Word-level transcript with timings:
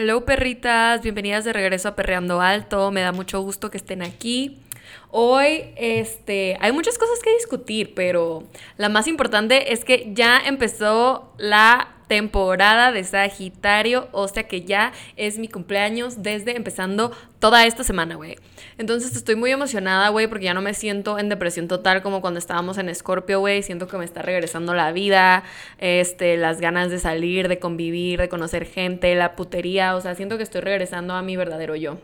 Hello 0.00 0.24
perritas, 0.24 1.02
bienvenidas 1.02 1.44
de 1.44 1.52
regreso 1.52 1.88
a 1.88 1.96
Perreando 1.96 2.40
Alto, 2.40 2.92
me 2.92 3.00
da 3.00 3.10
mucho 3.10 3.40
gusto 3.40 3.68
que 3.68 3.78
estén 3.78 4.02
aquí. 4.02 4.62
Hoy 5.10 5.72
este, 5.74 6.56
hay 6.60 6.70
muchas 6.70 6.98
cosas 6.98 7.18
que 7.18 7.34
discutir, 7.34 7.94
pero 7.96 8.44
la 8.76 8.88
más 8.90 9.08
importante 9.08 9.72
es 9.72 9.84
que 9.84 10.12
ya 10.14 10.38
empezó 10.38 11.34
la 11.36 11.97
temporada 12.08 12.90
de 12.90 13.04
Sagitario, 13.04 14.08
o 14.12 14.26
sea 14.26 14.48
que 14.48 14.62
ya 14.62 14.92
es 15.16 15.38
mi 15.38 15.48
cumpleaños 15.48 16.22
desde 16.22 16.56
empezando 16.56 17.12
toda 17.38 17.66
esta 17.66 17.84
semana, 17.84 18.16
güey. 18.16 18.36
Entonces 18.78 19.14
estoy 19.14 19.36
muy 19.36 19.50
emocionada, 19.50 20.08
güey, 20.08 20.26
porque 20.26 20.46
ya 20.46 20.54
no 20.54 20.62
me 20.62 20.74
siento 20.74 21.18
en 21.18 21.28
depresión 21.28 21.68
total 21.68 22.02
como 22.02 22.20
cuando 22.20 22.38
estábamos 22.38 22.78
en 22.78 22.92
Scorpio, 22.94 23.40
güey. 23.40 23.62
Siento 23.62 23.86
que 23.86 23.96
me 23.98 24.04
está 24.04 24.22
regresando 24.22 24.74
la 24.74 24.92
vida, 24.92 25.44
este, 25.78 26.36
las 26.36 26.60
ganas 26.60 26.90
de 26.90 26.98
salir, 26.98 27.48
de 27.48 27.58
convivir, 27.58 28.20
de 28.20 28.28
conocer 28.28 28.64
gente, 28.66 29.14
la 29.14 29.36
putería, 29.36 29.94
o 29.94 30.00
sea, 30.00 30.14
siento 30.14 30.36
que 30.36 30.42
estoy 30.42 30.62
regresando 30.62 31.14
a 31.14 31.22
mi 31.22 31.36
verdadero 31.36 31.76
yo. 31.76 31.98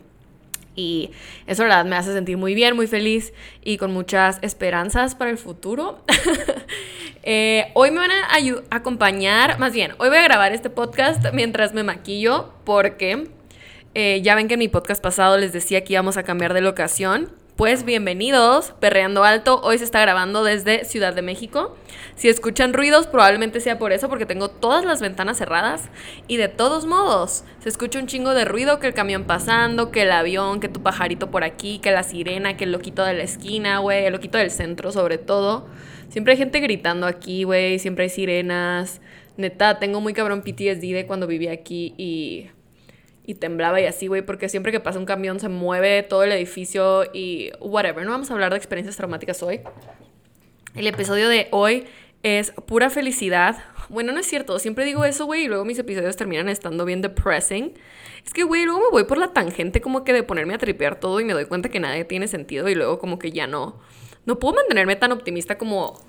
Y 0.77 1.11
eso, 1.47 1.63
la 1.63 1.77
verdad, 1.77 1.91
me 1.91 1.97
hace 1.97 2.13
sentir 2.13 2.37
muy 2.37 2.55
bien, 2.55 2.77
muy 2.77 2.87
feliz 2.87 3.33
y 3.63 3.77
con 3.77 3.93
muchas 3.93 4.39
esperanzas 4.43 5.15
para 5.15 5.31
el 5.31 5.39
futuro. 5.39 6.01
Eh, 7.27 7.71
hoy 7.73 7.91
me 7.91 8.01
van 8.01 8.11
a 8.11 8.77
acompañar, 8.77 9.59
más 9.59 9.73
bien, 9.73 9.93
hoy 9.97 10.11
voy 10.11 10.19
a 10.19 10.23
grabar 10.25 10.53
este 10.53 10.69
podcast 10.69 11.25
mientras 11.33 11.73
me 11.73 11.83
maquillo 11.83 12.53
porque 12.65 13.31
eh, 13.95 14.21
ya 14.23 14.35
ven 14.35 14.47
que 14.47 14.55
en 14.55 14.61
mi 14.61 14.69
podcast 14.69 15.03
pasado 15.03 15.39
les 15.39 15.55
decía 15.55 15.85
que 15.85 15.95
íbamos 15.95 16.19
a 16.19 16.23
cambiar 16.23 16.53
de 16.53 16.61
locación. 16.61 17.31
Pues 17.57 17.85
bienvenidos, 17.85 18.75
Perreando 18.81 19.23
Alto. 19.23 19.61
Hoy 19.63 19.79
se 19.79 19.85
está 19.85 20.01
grabando 20.01 20.43
desde 20.43 20.85
Ciudad 20.85 21.15
de 21.15 21.23
México. 21.23 21.77
Si 22.17 22.29
escuchan 22.29 22.73
ruidos, 22.73 23.07
probablemente 23.07 23.61
sea 23.61 23.79
por 23.79 23.93
eso, 23.93 24.09
porque 24.09 24.27
tengo 24.27 24.49
todas 24.49 24.85
las 24.85 25.01
ventanas 25.01 25.39
cerradas. 25.39 25.89
Y 26.27 26.37
de 26.37 26.49
todos 26.49 26.85
modos, 26.85 27.45
se 27.61 27.69
escucha 27.69 28.01
un 28.01 28.09
chingo 28.09 28.35
de 28.35 28.45
ruido: 28.45 28.81
que 28.81 28.89
el 28.89 28.93
camión 28.93 29.23
pasando, 29.23 29.93
que 29.93 30.03
el 30.03 30.11
avión, 30.11 30.59
que 30.59 30.69
tu 30.69 30.83
pajarito 30.83 31.31
por 31.31 31.45
aquí, 31.45 31.79
que 31.79 31.93
la 31.93 32.03
sirena, 32.03 32.57
que 32.57 32.65
el 32.65 32.73
loquito 32.73 33.05
de 33.05 33.15
la 33.15 33.23
esquina, 33.23 33.79
güey, 33.79 34.07
el 34.07 34.13
loquito 34.15 34.37
del 34.37 34.51
centro, 34.51 34.91
sobre 34.91 35.19
todo. 35.19 35.69
Siempre 36.09 36.33
hay 36.33 36.39
gente 36.39 36.59
gritando 36.59 37.07
aquí, 37.07 37.45
güey, 37.45 37.79
siempre 37.79 38.03
hay 38.03 38.11
sirenas. 38.11 39.01
Neta, 39.37 39.79
tengo 39.79 40.01
muy 40.01 40.13
cabrón 40.13 40.43
PTSD 40.43 40.93
de 40.93 41.05
cuando 41.07 41.29
vivía 41.29 41.53
aquí 41.53 41.95
y 41.99 42.51
y 43.27 43.35
temblaba 43.35 43.81
y 43.81 43.87
así, 43.87 44.07
güey, 44.07 44.23
porque 44.23 44.49
siempre 44.49 44.71
que 44.71 44.81
pasa 44.81 44.99
un 44.99 45.07
camión 45.07 45.41
se 45.41 45.49
mueve 45.49 46.03
todo 46.03 46.25
el 46.25 46.33
edificio 46.33 47.05
y 47.13 47.51
whatever. 47.61 48.05
No 48.05 48.11
vamos 48.11 48.31
a 48.31 48.35
hablar 48.35 48.51
de 48.51 48.59
experiencias 48.59 48.97
traumáticas 48.97 49.43
hoy. 49.43 49.61
El 50.75 50.87
episodio 50.87 51.29
de 51.29 51.49
hoy 51.51 51.87
es 52.23 52.51
pura 52.67 52.91
felicidad. 52.91 53.63
Bueno, 53.89 54.13
no 54.13 54.21
es 54.21 54.27
cierto, 54.27 54.59
siempre 54.59 54.85
digo 54.85 55.05
eso, 55.05 55.27
güey, 55.27 55.45
y 55.45 55.49
luego 55.49 55.65
mis 55.65 55.79
episodios 55.79 56.17
terminan 56.17 56.49
estando 56.49 56.85
bien 56.85 57.01
depressing. 57.01 57.75
Es 58.25 58.33
que, 58.33 58.43
güey, 58.43 58.65
luego 58.65 58.81
me 58.81 58.91
voy 58.91 59.05
por 59.05 59.19
la 59.19 59.29
tangente 59.29 59.81
como 59.81 60.05
que 60.05 60.13
de 60.13 60.23
ponerme 60.23 60.55
a 60.55 60.59
tripear 60.59 60.99
todo 60.99 61.21
y 61.21 61.25
me 61.25 61.33
doy 61.33 61.45
cuenta 61.47 61.69
que 61.69 61.81
nada 61.81 62.03
tiene 62.05 62.29
sentido 62.29 62.69
y 62.69 62.75
luego 62.75 62.99
como 62.99 63.19
que 63.19 63.31
ya 63.31 63.47
no. 63.47 63.81
No 64.27 64.39
puedo 64.39 64.55
mantenerme 64.55 64.97
tan 64.97 65.13
optimista 65.13 65.59
como 65.59 66.01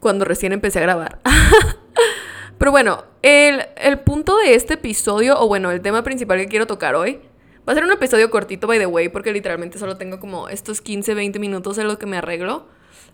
cuando 0.00 0.24
recién 0.24 0.52
empecé 0.52 0.78
a 0.78 0.82
grabar. 0.82 1.18
Pero 2.58 2.70
bueno, 2.70 3.04
el, 3.22 3.98
punto 4.00 4.36
de 4.36 4.54
este 4.54 4.74
episodio, 4.74 5.40
o 5.40 5.48
bueno, 5.48 5.70
el 5.70 5.80
tema 5.80 6.02
principal 6.02 6.38
que 6.38 6.48
quiero 6.48 6.66
tocar 6.66 6.94
hoy, 6.94 7.20
va 7.68 7.72
a 7.72 7.74
ser 7.74 7.84
un 7.84 7.92
episodio 7.92 8.30
cortito, 8.30 8.66
by 8.66 8.78
the 8.78 8.86
way, 8.86 9.08
porque 9.08 9.32
literalmente 9.32 9.78
solo 9.78 9.96
tengo 9.96 10.20
como 10.20 10.48
estos 10.48 10.80
15, 10.80 11.14
20 11.14 11.38
minutos 11.38 11.78
en 11.78 11.88
lo 11.88 11.98
que 11.98 12.06
me 12.06 12.16
arreglo, 12.16 12.66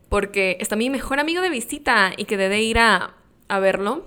porque 0.08 0.56
está 0.60 0.76
mi 0.76 0.90
mejor 0.90 1.20
amigo 1.20 1.40
de 1.42 1.50
visita 1.50 2.12
y 2.16 2.24
que 2.24 2.36
debe 2.36 2.62
ir 2.62 2.78
a, 2.78 3.14
verlo. 3.48 4.04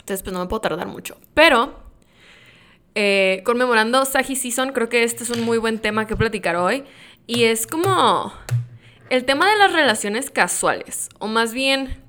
Entonces, 0.00 0.22
pues 0.22 0.34
no 0.34 0.40
me 0.40 0.46
puedo 0.46 0.60
tardar 0.60 0.86
mucho. 0.86 1.16
Pero, 1.32 1.74
eh, 2.94 3.42
conmemorando 3.44 4.04
Sagi 4.04 4.36
Season, 4.36 4.72
creo 4.72 4.88
que 4.88 5.02
este 5.02 5.24
es 5.24 5.30
un 5.30 5.42
muy 5.42 5.58
buen 5.58 5.78
tema 5.78 6.06
que 6.06 6.14
platicar 6.14 6.56
hoy. 6.56 6.84
Y 7.26 7.44
es 7.44 7.66
como 7.66 8.32
el 9.08 9.24
tema 9.24 9.50
de 9.50 9.56
las 9.56 9.72
relaciones 9.72 10.30
casuales, 10.30 11.08
o 11.18 11.26
más 11.26 11.52
bien 11.52 12.05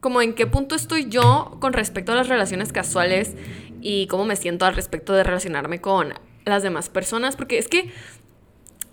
como 0.00 0.22
en 0.22 0.34
qué 0.34 0.46
punto 0.46 0.74
estoy 0.74 1.08
yo 1.08 1.56
con 1.60 1.72
respecto 1.72 2.12
a 2.12 2.14
las 2.14 2.28
relaciones 2.28 2.72
casuales 2.72 3.34
y 3.80 4.06
cómo 4.08 4.24
me 4.24 4.36
siento 4.36 4.64
al 4.66 4.74
respecto 4.74 5.12
de 5.12 5.22
relacionarme 5.22 5.80
con 5.80 6.14
las 6.44 6.62
demás 6.62 6.88
personas, 6.88 7.36
porque 7.36 7.58
es 7.58 7.68
que, 7.68 7.92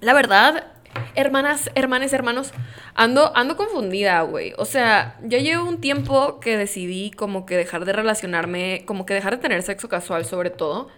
la 0.01 0.13
verdad, 0.13 0.67
hermanas, 1.15 1.71
hermanes, 1.75 2.13
hermanos, 2.13 2.51
ando, 2.93 3.35
ando 3.35 3.55
confundida, 3.55 4.21
güey. 4.21 4.53
O 4.57 4.65
sea, 4.65 5.17
yo 5.23 5.37
llevo 5.37 5.67
un 5.67 5.79
tiempo 5.81 6.39
que 6.39 6.57
decidí 6.57 7.11
como 7.11 7.45
que 7.45 7.57
dejar 7.57 7.85
de 7.85 7.93
relacionarme, 7.93 8.83
como 8.85 9.05
que 9.05 9.13
dejar 9.13 9.37
de 9.37 9.41
tener 9.41 9.63
sexo 9.63 9.89
casual 9.89 10.25
sobre 10.25 10.49
todo 10.49 10.89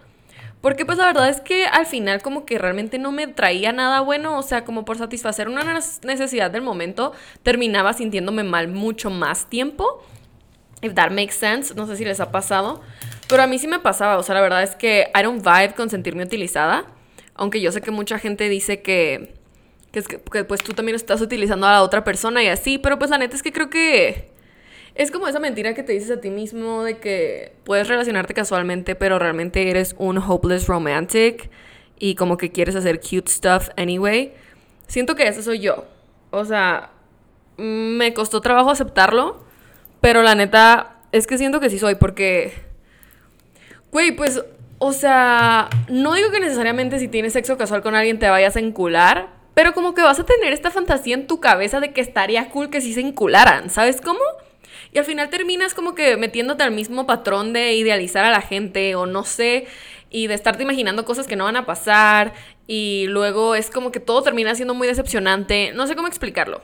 porque 0.61 0.85
pues 0.85 0.97
la 0.97 1.05
verdad 1.05 1.29
es 1.29 1.39
que 1.39 1.65
al 1.65 1.85
final 1.85 2.21
como 2.21 2.45
que 2.45 2.57
realmente 2.57 2.99
no 2.99 3.11
me 3.11 3.27
traía 3.27 3.71
nada 3.71 4.01
bueno, 4.01 4.37
o 4.37 4.43
sea, 4.43 4.65
como 4.65 4.83
por 4.83 4.97
satisfacer 4.97 5.47
una 5.47 5.63
necesidad 6.03 6.51
del 6.51 6.61
momento, 6.61 7.13
terminaba 7.43 7.93
sintiéndome 7.93 8.43
mal 8.43 8.67
mucho 8.67 9.09
más 9.09 9.49
tiempo. 9.49 10.03
If 10.81 10.93
that 10.95 11.11
makes 11.11 11.33
sense, 11.33 11.73
no 11.75 11.87
sé 11.87 11.95
si 11.95 12.05
les 12.05 12.19
ha 12.19 12.31
pasado, 12.31 12.81
pero 13.27 13.43
a 13.43 13.47
mí 13.47 13.59
sí 13.59 13.67
me 13.67 13.79
pasaba, 13.79 14.17
o 14.17 14.23
sea, 14.23 14.35
la 14.35 14.41
verdad 14.41 14.63
es 14.63 14.75
que 14.75 15.11
I 15.13 15.23
don't 15.23 15.43
vibe 15.43 15.73
con 15.75 15.89
sentirme 15.89 16.23
utilizada, 16.23 16.85
aunque 17.35 17.61
yo 17.61 17.71
sé 17.71 17.81
que 17.81 17.91
mucha 17.91 18.17
gente 18.17 18.47
dice 18.47 18.81
que, 18.81 19.35
que, 19.91 19.99
es 19.99 20.07
que, 20.07 20.21
que 20.21 20.43
pues 20.45 20.61
tú 20.61 20.73
también 20.73 20.95
estás 20.95 21.21
utilizando 21.21 21.67
a 21.67 21.73
la 21.73 21.83
otra 21.83 22.03
persona 22.03 22.43
y 22.43 22.47
así, 22.47 22.77
pero 22.77 22.97
pues 22.97 23.11
la 23.11 23.17
neta 23.17 23.35
es 23.35 23.43
que 23.43 23.51
creo 23.51 23.69
que 23.69 24.28
es 24.99 25.11
como 25.11 25.29
esa 25.29 25.39
mentira 25.39 25.73
que 25.73 25.81
te 25.81 25.93
dices 25.93 26.11
a 26.11 26.19
ti 26.19 26.29
mismo 26.29 26.83
de 26.83 26.97
que 26.97 27.53
puedes 27.63 27.87
relacionarte 27.87 28.33
casualmente, 28.33 28.95
pero 28.95 29.17
realmente 29.17 29.69
eres 29.69 29.95
un 29.97 30.17
hopeless 30.17 30.67
romantic 30.67 31.49
y 31.97 32.15
como 32.15 32.35
que 32.35 32.51
quieres 32.51 32.75
hacer 32.75 32.99
cute 32.99 33.31
stuff 33.31 33.69
anyway. 33.77 34.33
Siento 34.87 35.15
que 35.15 35.25
eso 35.25 35.41
soy 35.41 35.59
yo. 35.59 35.85
O 36.31 36.43
sea, 36.43 36.89
me 37.55 38.13
costó 38.13 38.41
trabajo 38.41 38.71
aceptarlo, 38.71 39.41
pero 40.01 40.21
la 40.21 40.35
neta 40.35 40.97
es 41.13 41.27
que 41.27 41.37
siento 41.37 41.61
que 41.61 41.69
sí 41.69 41.79
soy 41.79 41.95
porque... 41.95 42.51
Güey, 43.93 44.11
pues, 44.17 44.43
o 44.79 44.91
sea, 44.91 45.69
no 45.87 46.13
digo 46.13 46.29
que 46.29 46.41
necesariamente 46.41 46.99
si 46.99 47.07
tienes 47.07 47.31
sexo 47.31 47.57
casual 47.57 47.81
con 47.81 47.95
alguien 47.95 48.19
te 48.19 48.29
vayas 48.29 48.57
a 48.57 48.59
encular, 48.59 49.29
pero 49.53 49.73
como 49.73 49.93
que 49.93 50.01
vas 50.01 50.19
a 50.19 50.25
tener 50.25 50.51
esta 50.51 50.71
fantasía 50.71 51.15
en 51.15 51.25
tu 51.25 51.39
cabeza 51.39 51.79
de 51.79 51.93
que 51.93 52.01
estaría 52.01 52.49
cool 52.49 52.69
que 52.69 52.81
sí 52.81 52.93
se 52.93 52.99
encularan, 52.99 53.69
¿sabes 53.69 54.01
cómo? 54.01 54.19
Y 54.91 54.97
al 54.97 55.05
final 55.05 55.29
terminas 55.29 55.73
como 55.73 55.95
que 55.95 56.17
metiéndote 56.17 56.63
al 56.63 56.71
mismo 56.71 57.05
patrón 57.05 57.53
de 57.53 57.73
idealizar 57.73 58.25
a 58.25 58.31
la 58.31 58.41
gente 58.41 58.95
o 58.95 59.05
no 59.05 59.23
sé, 59.23 59.67
y 60.09 60.27
de 60.27 60.33
estarte 60.33 60.63
imaginando 60.63 61.05
cosas 61.05 61.27
que 61.27 61.35
no 61.35 61.43
van 61.43 61.55
a 61.55 61.65
pasar 61.65 62.33
y 62.67 63.05
luego 63.07 63.55
es 63.55 63.69
como 63.69 63.91
que 63.91 63.99
todo 63.99 64.23
termina 64.23 64.55
siendo 64.55 64.73
muy 64.73 64.87
decepcionante. 64.87 65.71
No 65.73 65.87
sé 65.87 65.95
cómo 65.95 66.07
explicarlo. 66.07 66.61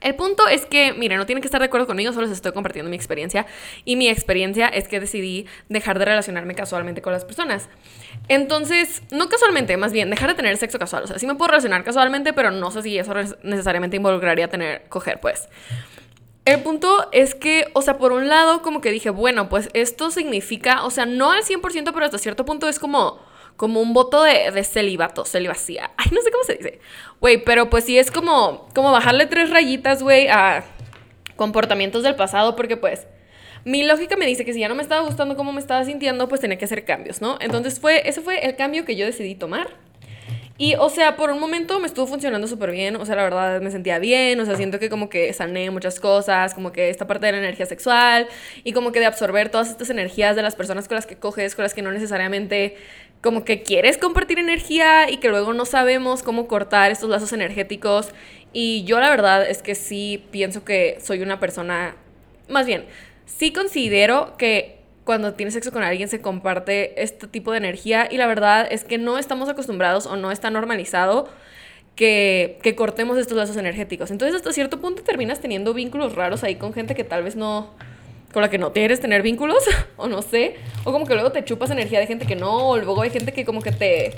El 0.00 0.14
punto 0.14 0.48
es 0.48 0.64
que, 0.64 0.94
mire, 0.94 1.16
no 1.16 1.26
tienen 1.26 1.42
que 1.42 1.46
estar 1.46 1.60
de 1.60 1.66
acuerdo 1.66 1.86
conmigo, 1.86 2.12
solo 2.12 2.26
les 2.26 2.34
estoy 2.34 2.52
compartiendo 2.52 2.88
mi 2.88 2.96
experiencia. 2.96 3.46
Y 3.84 3.96
mi 3.96 4.08
experiencia 4.08 4.66
es 4.66 4.88
que 4.88 4.98
decidí 4.98 5.46
dejar 5.68 5.98
de 5.98 6.06
relacionarme 6.06 6.54
casualmente 6.54 7.02
con 7.02 7.12
las 7.12 7.26
personas. 7.26 7.68
Entonces, 8.28 9.02
no 9.10 9.28
casualmente, 9.28 9.76
más 9.76 9.92
bien, 9.92 10.08
dejar 10.08 10.30
de 10.30 10.36
tener 10.36 10.56
sexo 10.56 10.78
casual. 10.78 11.04
O 11.04 11.06
sea, 11.06 11.18
sí 11.18 11.26
me 11.26 11.34
puedo 11.34 11.48
relacionar 11.48 11.84
casualmente, 11.84 12.32
pero 12.32 12.50
no 12.50 12.70
sé 12.70 12.82
si 12.82 12.98
eso 12.98 13.12
necesariamente 13.42 13.96
involucraría 13.96 14.48
tener, 14.48 14.84
coger, 14.88 15.20
pues. 15.20 15.50
El 16.44 16.62
punto 16.62 17.08
es 17.12 17.34
que, 17.34 17.68
o 17.74 17.82
sea, 17.82 17.98
por 17.98 18.12
un 18.12 18.28
lado, 18.28 18.62
como 18.62 18.80
que 18.80 18.90
dije, 18.90 19.10
bueno, 19.10 19.48
pues 19.48 19.68
esto 19.74 20.10
significa, 20.10 20.84
o 20.84 20.90
sea, 20.90 21.06
no 21.06 21.30
al 21.30 21.42
100%, 21.42 21.92
pero 21.92 22.04
hasta 22.04 22.18
cierto 22.18 22.44
punto 22.44 22.68
es 22.68 22.78
como, 22.78 23.20
como 23.56 23.80
un 23.80 23.92
voto 23.92 24.22
de, 24.22 24.50
de 24.50 24.64
celibato, 24.64 25.24
celibacía. 25.24 25.90
Ay, 25.96 26.10
no 26.12 26.22
sé 26.22 26.30
cómo 26.30 26.44
se 26.44 26.54
dice. 26.54 26.80
Güey, 27.20 27.44
pero 27.44 27.68
pues 27.68 27.84
sí 27.84 27.98
es 27.98 28.10
como, 28.10 28.68
como 28.74 28.90
bajarle 28.90 29.26
tres 29.26 29.50
rayitas, 29.50 30.02
güey, 30.02 30.28
a 30.28 30.64
comportamientos 31.36 32.02
del 32.02 32.16
pasado, 32.16 32.56
porque 32.56 32.76
pues 32.76 33.06
mi 33.64 33.82
lógica 33.82 34.16
me 34.16 34.26
dice 34.26 34.44
que 34.44 34.54
si 34.54 34.60
ya 34.60 34.68
no 34.68 34.74
me 34.74 34.82
estaba 34.82 35.02
gustando 35.02 35.36
cómo 35.36 35.52
me 35.52 35.60
estaba 35.60 35.84
sintiendo, 35.84 36.28
pues 36.28 36.40
tenía 36.40 36.56
que 36.58 36.64
hacer 36.64 36.84
cambios, 36.84 37.20
¿no? 37.20 37.36
Entonces 37.40 37.78
fue, 37.78 38.08
ese 38.08 38.22
fue 38.22 38.46
el 38.46 38.56
cambio 38.56 38.84
que 38.84 38.96
yo 38.96 39.04
decidí 39.04 39.34
tomar. 39.34 39.68
Y, 40.60 40.74
o 40.74 40.90
sea, 40.90 41.16
por 41.16 41.30
un 41.30 41.40
momento 41.40 41.80
me 41.80 41.86
estuvo 41.86 42.06
funcionando 42.06 42.46
súper 42.46 42.70
bien, 42.70 42.94
o 42.96 43.06
sea, 43.06 43.16
la 43.16 43.22
verdad 43.22 43.62
me 43.62 43.70
sentía 43.70 43.98
bien, 43.98 44.38
o 44.40 44.44
sea, 44.44 44.56
siento 44.56 44.78
que 44.78 44.90
como 44.90 45.08
que 45.08 45.32
sané 45.32 45.70
muchas 45.70 45.98
cosas, 45.98 46.52
como 46.52 46.70
que 46.70 46.90
esta 46.90 47.06
parte 47.06 47.24
de 47.24 47.32
la 47.32 47.38
energía 47.38 47.64
sexual 47.64 48.28
y 48.62 48.74
como 48.74 48.92
que 48.92 49.00
de 49.00 49.06
absorber 49.06 49.48
todas 49.48 49.70
estas 49.70 49.88
energías 49.88 50.36
de 50.36 50.42
las 50.42 50.56
personas 50.56 50.86
con 50.86 50.96
las 50.96 51.06
que 51.06 51.16
coges, 51.16 51.54
con 51.54 51.62
las 51.62 51.72
que 51.72 51.80
no 51.80 51.90
necesariamente 51.90 52.76
como 53.22 53.42
que 53.42 53.62
quieres 53.62 53.96
compartir 53.96 54.38
energía 54.38 55.10
y 55.10 55.16
que 55.16 55.30
luego 55.30 55.54
no 55.54 55.64
sabemos 55.64 56.22
cómo 56.22 56.46
cortar 56.46 56.90
estos 56.90 57.08
lazos 57.08 57.32
energéticos. 57.32 58.10
Y 58.52 58.84
yo 58.84 59.00
la 59.00 59.08
verdad 59.08 59.48
es 59.48 59.62
que 59.62 59.74
sí 59.74 60.26
pienso 60.30 60.62
que 60.62 60.98
soy 61.00 61.22
una 61.22 61.40
persona, 61.40 61.96
más 62.50 62.66
bien, 62.66 62.84
sí 63.24 63.50
considero 63.50 64.36
que 64.36 64.79
cuando 65.04 65.34
tienes 65.34 65.54
sexo 65.54 65.72
con 65.72 65.82
alguien 65.82 66.08
se 66.08 66.20
comparte 66.20 67.02
este 67.02 67.26
tipo 67.26 67.52
de 67.52 67.58
energía 67.58 68.08
y 68.10 68.16
la 68.16 68.26
verdad 68.26 68.66
es 68.70 68.84
que 68.84 68.98
no 68.98 69.18
estamos 69.18 69.48
acostumbrados 69.48 70.06
o 70.06 70.16
no 70.16 70.30
está 70.30 70.50
normalizado 70.50 71.28
que, 71.96 72.58
que, 72.62 72.74
cortemos 72.74 73.18
estos 73.18 73.36
lazos 73.36 73.56
energéticos. 73.56 74.10
Entonces 74.10 74.36
hasta 74.36 74.52
cierto 74.52 74.80
punto 74.80 75.02
terminas 75.02 75.40
teniendo 75.40 75.74
vínculos 75.74 76.14
raros 76.14 76.44
ahí 76.44 76.56
con 76.56 76.72
gente 76.72 76.94
que 76.94 77.04
tal 77.04 77.22
vez 77.22 77.36
no, 77.36 77.70
con 78.32 78.42
la 78.42 78.50
que 78.50 78.58
no 78.58 78.72
quieres 78.72 79.00
tener 79.00 79.22
vínculos, 79.22 79.64
o 79.96 80.08
no 80.08 80.22
sé, 80.22 80.56
o 80.84 80.92
como 80.92 81.06
que 81.06 81.14
luego 81.14 81.32
te 81.32 81.44
chupas 81.44 81.70
energía 81.70 81.98
de 82.00 82.06
gente 82.06 82.26
que 82.26 82.36
no, 82.36 82.68
o 82.68 82.76
luego 82.76 83.02
hay 83.02 83.10
gente 83.10 83.32
que 83.32 83.44
como 83.44 83.60
que 83.60 83.72
te 83.72 84.14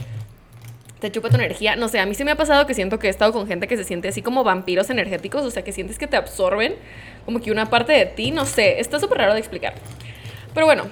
te 1.02 1.10
chupa 1.10 1.28
tu 1.28 1.34
energía. 1.34 1.74
No 1.74 1.88
sé, 1.88 1.98
a 1.98 2.06
mí 2.06 2.14
sí 2.14 2.22
me 2.22 2.30
ha 2.30 2.36
pasado 2.36 2.64
que 2.64 2.74
siento 2.74 3.00
que 3.00 3.08
he 3.08 3.10
estado 3.10 3.32
con 3.32 3.48
gente 3.48 3.66
que 3.66 3.76
se 3.76 3.82
siente 3.82 4.06
así 4.06 4.22
como 4.22 4.44
vampiros 4.44 4.88
energéticos, 4.88 5.42
o 5.42 5.50
sea, 5.50 5.64
que 5.64 5.72
sientes 5.72 5.98
que 5.98 6.06
te 6.06 6.16
absorben 6.16 6.76
como 7.24 7.40
que 7.40 7.50
una 7.50 7.68
parte 7.68 7.92
de 7.92 8.06
ti, 8.06 8.30
no 8.30 8.44
sé, 8.44 8.78
está 8.78 9.00
súper 9.00 9.18
raro 9.18 9.32
de 9.32 9.40
explicar. 9.40 9.74
Pero 10.54 10.66
bueno, 10.66 10.84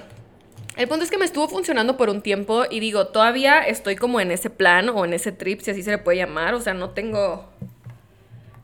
el 0.77 0.87
punto 0.87 1.03
es 1.03 1.11
que 1.11 1.17
me 1.17 1.25
estuvo 1.25 1.47
funcionando 1.47 1.97
por 1.97 2.09
un 2.09 2.21
tiempo 2.21 2.63
y 2.69 2.79
digo, 2.79 3.07
todavía 3.07 3.59
estoy 3.59 3.95
como 3.95 4.19
en 4.19 4.31
ese 4.31 4.49
plan 4.49 4.89
o 4.89 5.05
en 5.05 5.13
ese 5.13 5.31
trip, 5.31 5.61
si 5.61 5.71
así 5.71 5.83
se 5.83 5.91
le 5.91 5.97
puede 5.97 6.17
llamar, 6.17 6.53
o 6.53 6.61
sea, 6.61 6.73
no 6.73 6.91
tengo 6.91 7.49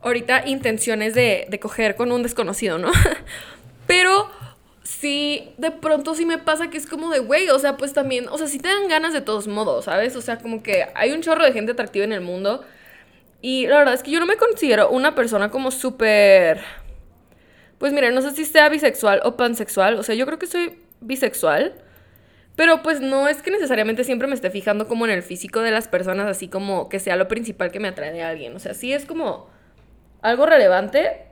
ahorita 0.01 0.47
intenciones 0.47 1.13
de, 1.13 1.47
de 1.49 1.59
coger 1.59 1.95
con 1.95 2.11
un 2.11 2.23
desconocido, 2.23 2.77
¿no? 2.77 2.91
Pero 3.87 4.29
sí, 4.83 5.53
de 5.57 5.71
pronto 5.71 6.15
sí 6.15 6.25
me 6.25 6.37
pasa 6.37 6.69
que 6.69 6.77
es 6.77 6.87
como 6.87 7.09
de, 7.09 7.19
güey, 7.19 7.49
o 7.49 7.59
sea, 7.59 7.77
pues 7.77 7.93
también, 7.93 8.27
o 8.29 8.37
sea, 8.37 8.47
sí 8.47 8.57
te 8.57 8.69
dan 8.69 8.87
ganas 8.87 9.13
de 9.13 9.21
todos 9.21 9.47
modos, 9.47 9.85
¿sabes? 9.85 10.15
O 10.15 10.21
sea, 10.21 10.37
como 10.37 10.63
que 10.63 10.87
hay 10.95 11.11
un 11.11 11.21
chorro 11.21 11.43
de 11.43 11.51
gente 11.51 11.73
atractiva 11.73 12.05
en 12.05 12.13
el 12.13 12.21
mundo. 12.21 12.63
Y 13.41 13.67
la 13.67 13.77
verdad 13.77 13.93
es 13.93 14.01
que 14.01 14.11
yo 14.11 14.19
no 14.19 14.25
me 14.25 14.37
considero 14.37 14.89
una 14.89 15.13
persona 15.13 15.51
como 15.51 15.71
súper... 15.71 16.61
Pues 17.77 17.93
mira, 17.93 18.09
no 18.11 18.21
sé 18.21 18.31
si 18.31 18.45
sea 18.45 18.69
bisexual 18.69 19.21
o 19.23 19.37
pansexual, 19.37 19.99
o 19.99 20.03
sea, 20.03 20.15
yo 20.15 20.25
creo 20.25 20.39
que 20.39 20.47
soy 20.47 20.79
bisexual. 21.01 21.73
Pero 22.55 22.81
pues 22.81 23.01
no 23.01 23.27
es 23.27 23.43
que 23.43 23.51
necesariamente 23.51 24.03
siempre 24.03 24.27
me 24.27 24.33
esté 24.33 24.49
fijando 24.49 24.87
como 24.87 25.05
en 25.05 25.11
el 25.11 25.21
físico 25.21 25.61
de 25.61 25.69
las 25.69 25.87
personas, 25.87 26.27
así 26.27 26.47
como 26.47 26.89
que 26.89 26.99
sea 26.99 27.15
lo 27.15 27.27
principal 27.27 27.71
que 27.71 27.79
me 27.79 27.87
atrae 27.87 28.21
a 28.23 28.29
alguien. 28.29 28.55
O 28.55 28.59
sea, 28.59 28.73
sí 28.73 28.93
es 28.93 29.05
como 29.05 29.47
algo 30.21 30.47
relevante, 30.47 31.27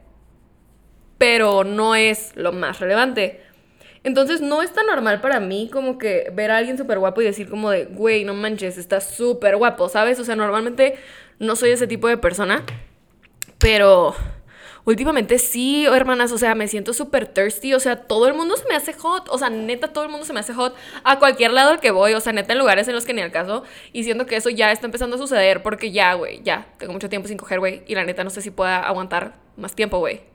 pero 1.17 1.63
no 1.63 1.95
es 1.95 2.35
lo 2.35 2.51
más 2.51 2.79
relevante. 2.79 3.41
Entonces 4.03 4.39
no 4.39 4.61
es 4.61 4.71
tan 4.71 4.85
normal 4.85 5.19
para 5.19 5.39
mí 5.39 5.67
como 5.73 5.97
que 5.97 6.29
ver 6.31 6.51
a 6.51 6.57
alguien 6.57 6.77
súper 6.77 6.99
guapo 6.99 7.21
y 7.21 7.25
decir 7.25 7.49
como 7.49 7.71
de, 7.71 7.85
güey, 7.85 8.23
no 8.23 8.35
manches, 8.35 8.77
está 8.77 9.01
súper 9.01 9.57
guapo, 9.57 9.89
¿sabes? 9.89 10.19
O 10.19 10.23
sea, 10.23 10.35
normalmente 10.35 10.95
no 11.39 11.55
soy 11.55 11.71
ese 11.71 11.87
tipo 11.87 12.07
de 12.07 12.17
persona, 12.17 12.63
pero 13.57 14.13
últimamente 14.85 15.39
sí, 15.39 15.85
hermanas, 15.85 16.31
o 16.31 16.37
sea, 16.37 16.55
me 16.55 16.67
siento 16.67 16.93
súper 16.93 17.27
thirsty, 17.27 17.73
o 17.73 17.79
sea, 17.79 17.95
todo 18.03 18.27
el 18.27 18.33
mundo 18.33 18.55
se 18.57 18.67
me 18.67 18.75
hace 18.75 18.93
hot, 18.93 19.27
o 19.29 19.37
sea, 19.37 19.49
neta, 19.49 19.89
todo 19.89 20.03
el 20.03 20.09
mundo 20.09 20.25
se 20.25 20.33
me 20.33 20.39
hace 20.39 20.53
hot 20.53 20.75
a 21.03 21.19
cualquier 21.19 21.51
lado 21.51 21.71
al 21.71 21.79
que 21.79 21.91
voy, 21.91 22.13
o 22.13 22.21
sea, 22.21 22.33
neta, 22.33 22.53
en 22.53 22.59
lugares 22.59 22.87
en 22.87 22.95
los 22.95 23.05
que 23.05 23.13
ni 23.13 23.21
al 23.21 23.31
caso, 23.31 23.63
y 23.91 24.03
siento 24.03 24.25
que 24.25 24.35
eso 24.35 24.49
ya 24.49 24.71
está 24.71 24.85
empezando 24.85 25.15
a 25.15 25.19
suceder 25.19 25.63
porque 25.63 25.91
ya, 25.91 26.13
güey, 26.13 26.41
ya, 26.43 26.67
tengo 26.77 26.93
mucho 26.93 27.09
tiempo 27.09 27.27
sin 27.27 27.37
coger, 27.37 27.59
güey, 27.59 27.83
y 27.87 27.95
la 27.95 28.03
neta 28.03 28.23
no 28.23 28.29
sé 28.29 28.41
si 28.41 28.51
pueda 28.51 28.79
aguantar 28.79 29.35
más 29.57 29.73
tiempo, 29.75 29.99
güey 29.99 30.34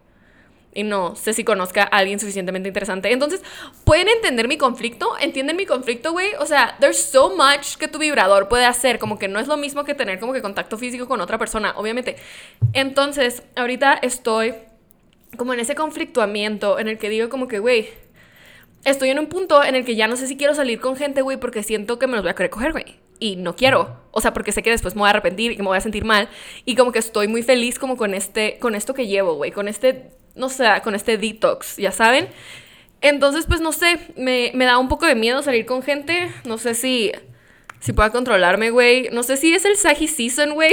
y 0.73 0.85
no 0.85 1.17
sé 1.17 1.33
si 1.33 1.45
conozca 1.45 1.83
a 1.83 1.99
alguien 1.99 2.21
suficientemente 2.21 2.69
interesante. 2.69 3.13
Entonces, 3.13 3.43
¿pueden 3.85 4.09
entender 4.09 4.47
mi 4.47 4.57
conflicto? 4.57 5.11
¿Entienden 5.21 5.57
mi 5.57 5.67
conflicto, 5.67 6.13
güey? 6.13 6.29
O 6.39 6.47
sea, 6.47 6.77
there's 6.81 7.03
so 7.03 7.31
much 7.31 7.77
que 7.77 7.89
tu 7.89 7.99
vibrador 7.99 8.49
puede 8.49 8.67
hacer, 8.67 8.99
como 8.99 9.19
que 9.19 9.29
no 9.29 9.41
es 9.41 9.49
lo 9.49 9.57
mismo 9.57 9.85
que 9.85 9.95
tener 9.95 10.21
como 10.21 10.33
que 10.33 10.43
contacto 10.43 10.79
físico 10.79 11.09
con 11.09 11.21
otra 11.21 11.39
persona, 11.39 11.75
obviamente. 11.77 12.17
Entonces, 12.73 13.43
ahorita 13.57 13.95
estoy 13.95 14.55
como 15.37 15.55
en 15.55 15.61
ese 15.61 15.75
conflictuamiento 15.75 16.79
en 16.79 16.89
el 16.89 16.99
que 16.99 17.09
digo 17.09 17.29
como 17.29 17.49
que, 17.49 17.59
güey, 17.59 17.89
estoy 18.85 19.11
en 19.11 19.19
un 19.19 19.27
punto 19.27 19.63
en 19.65 19.75
el 19.75 19.85
que 19.85 19.97
ya 19.97 20.09
no 20.09 20.17
sé 20.17 20.27
si 20.27 20.37
quiero 20.37 20.55
salir 20.55 20.81
con 20.81 20.97
gente, 20.97 21.23
güey, 21.23 21.37
porque 21.37 21.63
siento 21.63 21.99
que 21.99 22.07
me 22.07 22.15
los 22.15 22.23
voy 22.23 22.31
a 22.31 22.35
querer 22.35 22.51
coger, 22.51 22.73
güey. 22.73 23.01
Y 23.19 23.37
no 23.37 23.55
quiero. 23.55 23.99
O 24.13 24.21
sea, 24.21 24.33
porque 24.33 24.53
sé 24.53 24.63
que 24.63 24.71
después 24.71 24.95
me 24.95 25.01
voy 25.01 25.09
a 25.09 25.11
arrepentir 25.11 25.53
y 25.53 25.57
que 25.57 25.63
me 25.63 25.69
voy 25.69 25.77
a 25.77 25.83
sentir 25.83 26.05
mal. 26.05 26.29
Y 26.65 26.75
como 26.75 26.91
que 26.91 27.01
estoy 27.01 27.29
muy 27.29 27.43
feliz 27.43 27.79
como 27.79 27.99
con 27.99 28.15
este, 28.15 28.59
con 28.59 28.75
esto 28.75 28.95
que 28.95 29.09
llevo, 29.09 29.35
güey. 29.35 29.53
Con 29.53 29.69
este 29.69 30.11
no 30.35 30.49
sé, 30.49 30.67
con 30.83 30.95
este 30.95 31.19
detox, 31.19 31.77
ya 31.77 31.93
saben. 31.93 32.29
Entonces, 33.01 33.47
pues 33.47 33.61
no 33.61 33.73
sé, 33.73 33.99
me, 34.17 34.53
da 34.53 34.79
un 34.79 34.89
poco 34.89 35.07
de 35.07 35.15
miedo 35.15 35.43
salir 35.43 35.65
con 35.65 35.83
gente. 35.83 36.31
No 36.45 36.59
sé 36.59 36.75
si, 36.75 37.13
si 37.81 37.93
pueda 37.93 38.11
controlarme, 38.11 38.71
güey. 38.71 39.09
No 39.11 39.23
sé 39.23 39.37
si 39.37 39.55
es 39.55 39.65
el 39.65 39.77
Sagi 39.77 40.07
Season, 40.07 40.53
güey. 40.53 40.73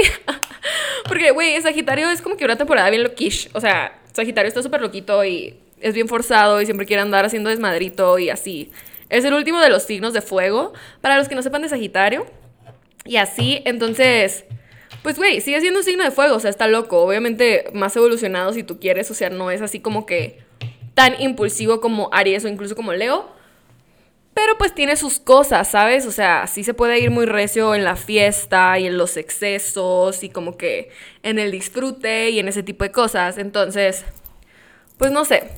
Porque, 1.08 1.30
güey, 1.30 1.60
Sagitario 1.62 2.10
es 2.10 2.20
como 2.20 2.36
que 2.36 2.44
una 2.44 2.56
temporada 2.56 2.90
bien 2.90 3.02
loquish. 3.02 3.48
O 3.54 3.60
sea, 3.60 3.98
Sagitario 4.12 4.48
está 4.48 4.62
súper 4.62 4.82
loquito 4.82 5.24
y 5.24 5.58
es 5.80 5.94
bien 5.94 6.08
forzado 6.08 6.60
y 6.60 6.66
siempre 6.66 6.86
quiere 6.86 7.02
andar 7.02 7.24
haciendo 7.24 7.48
desmadrito 7.48 8.18
y 8.18 8.30
así. 8.30 8.70
Es 9.08 9.24
el 9.24 9.32
último 9.32 9.60
de 9.60 9.70
los 9.70 9.84
signos 9.84 10.12
de 10.12 10.20
fuego. 10.20 10.74
Para 11.00 11.16
los 11.16 11.28
que 11.28 11.34
no 11.34 11.42
sepan 11.42 11.62
de 11.62 11.70
Sagitario. 11.70 12.26
Y 13.06 13.16
así, 13.16 13.62
entonces 13.64 14.44
pues, 15.02 15.16
güey, 15.16 15.40
sigue 15.40 15.60
siendo 15.60 15.80
un 15.80 15.84
signo 15.84 16.04
de 16.04 16.10
fuego, 16.10 16.36
o 16.36 16.40
sea, 16.40 16.50
está 16.50 16.66
loco. 16.68 17.02
Obviamente, 17.02 17.70
más 17.72 17.94
evolucionado 17.96 18.52
si 18.52 18.62
tú 18.62 18.78
quieres, 18.78 19.10
o 19.10 19.14
sea, 19.14 19.30
no 19.30 19.50
es 19.50 19.62
así 19.62 19.80
como 19.80 20.06
que 20.06 20.38
tan 20.94 21.20
impulsivo 21.20 21.80
como 21.80 22.08
Aries 22.12 22.44
o 22.44 22.48
incluso 22.48 22.74
como 22.74 22.92
Leo. 22.92 23.30
Pero 24.34 24.56
pues 24.56 24.72
tiene 24.74 24.96
sus 24.96 25.18
cosas, 25.18 25.68
¿sabes? 25.68 26.06
O 26.06 26.12
sea, 26.12 26.46
sí 26.46 26.62
se 26.62 26.72
puede 26.72 27.00
ir 27.00 27.10
muy 27.10 27.26
recio 27.26 27.74
en 27.74 27.82
la 27.82 27.96
fiesta 27.96 28.78
y 28.78 28.86
en 28.86 28.96
los 28.96 29.16
excesos 29.16 30.22
y 30.22 30.28
como 30.28 30.56
que 30.56 30.90
en 31.24 31.40
el 31.40 31.50
disfrute 31.50 32.30
y 32.30 32.38
en 32.38 32.46
ese 32.46 32.62
tipo 32.62 32.84
de 32.84 32.92
cosas. 32.92 33.36
Entonces, 33.38 34.04
pues 34.96 35.10
no 35.10 35.24
sé. 35.24 35.50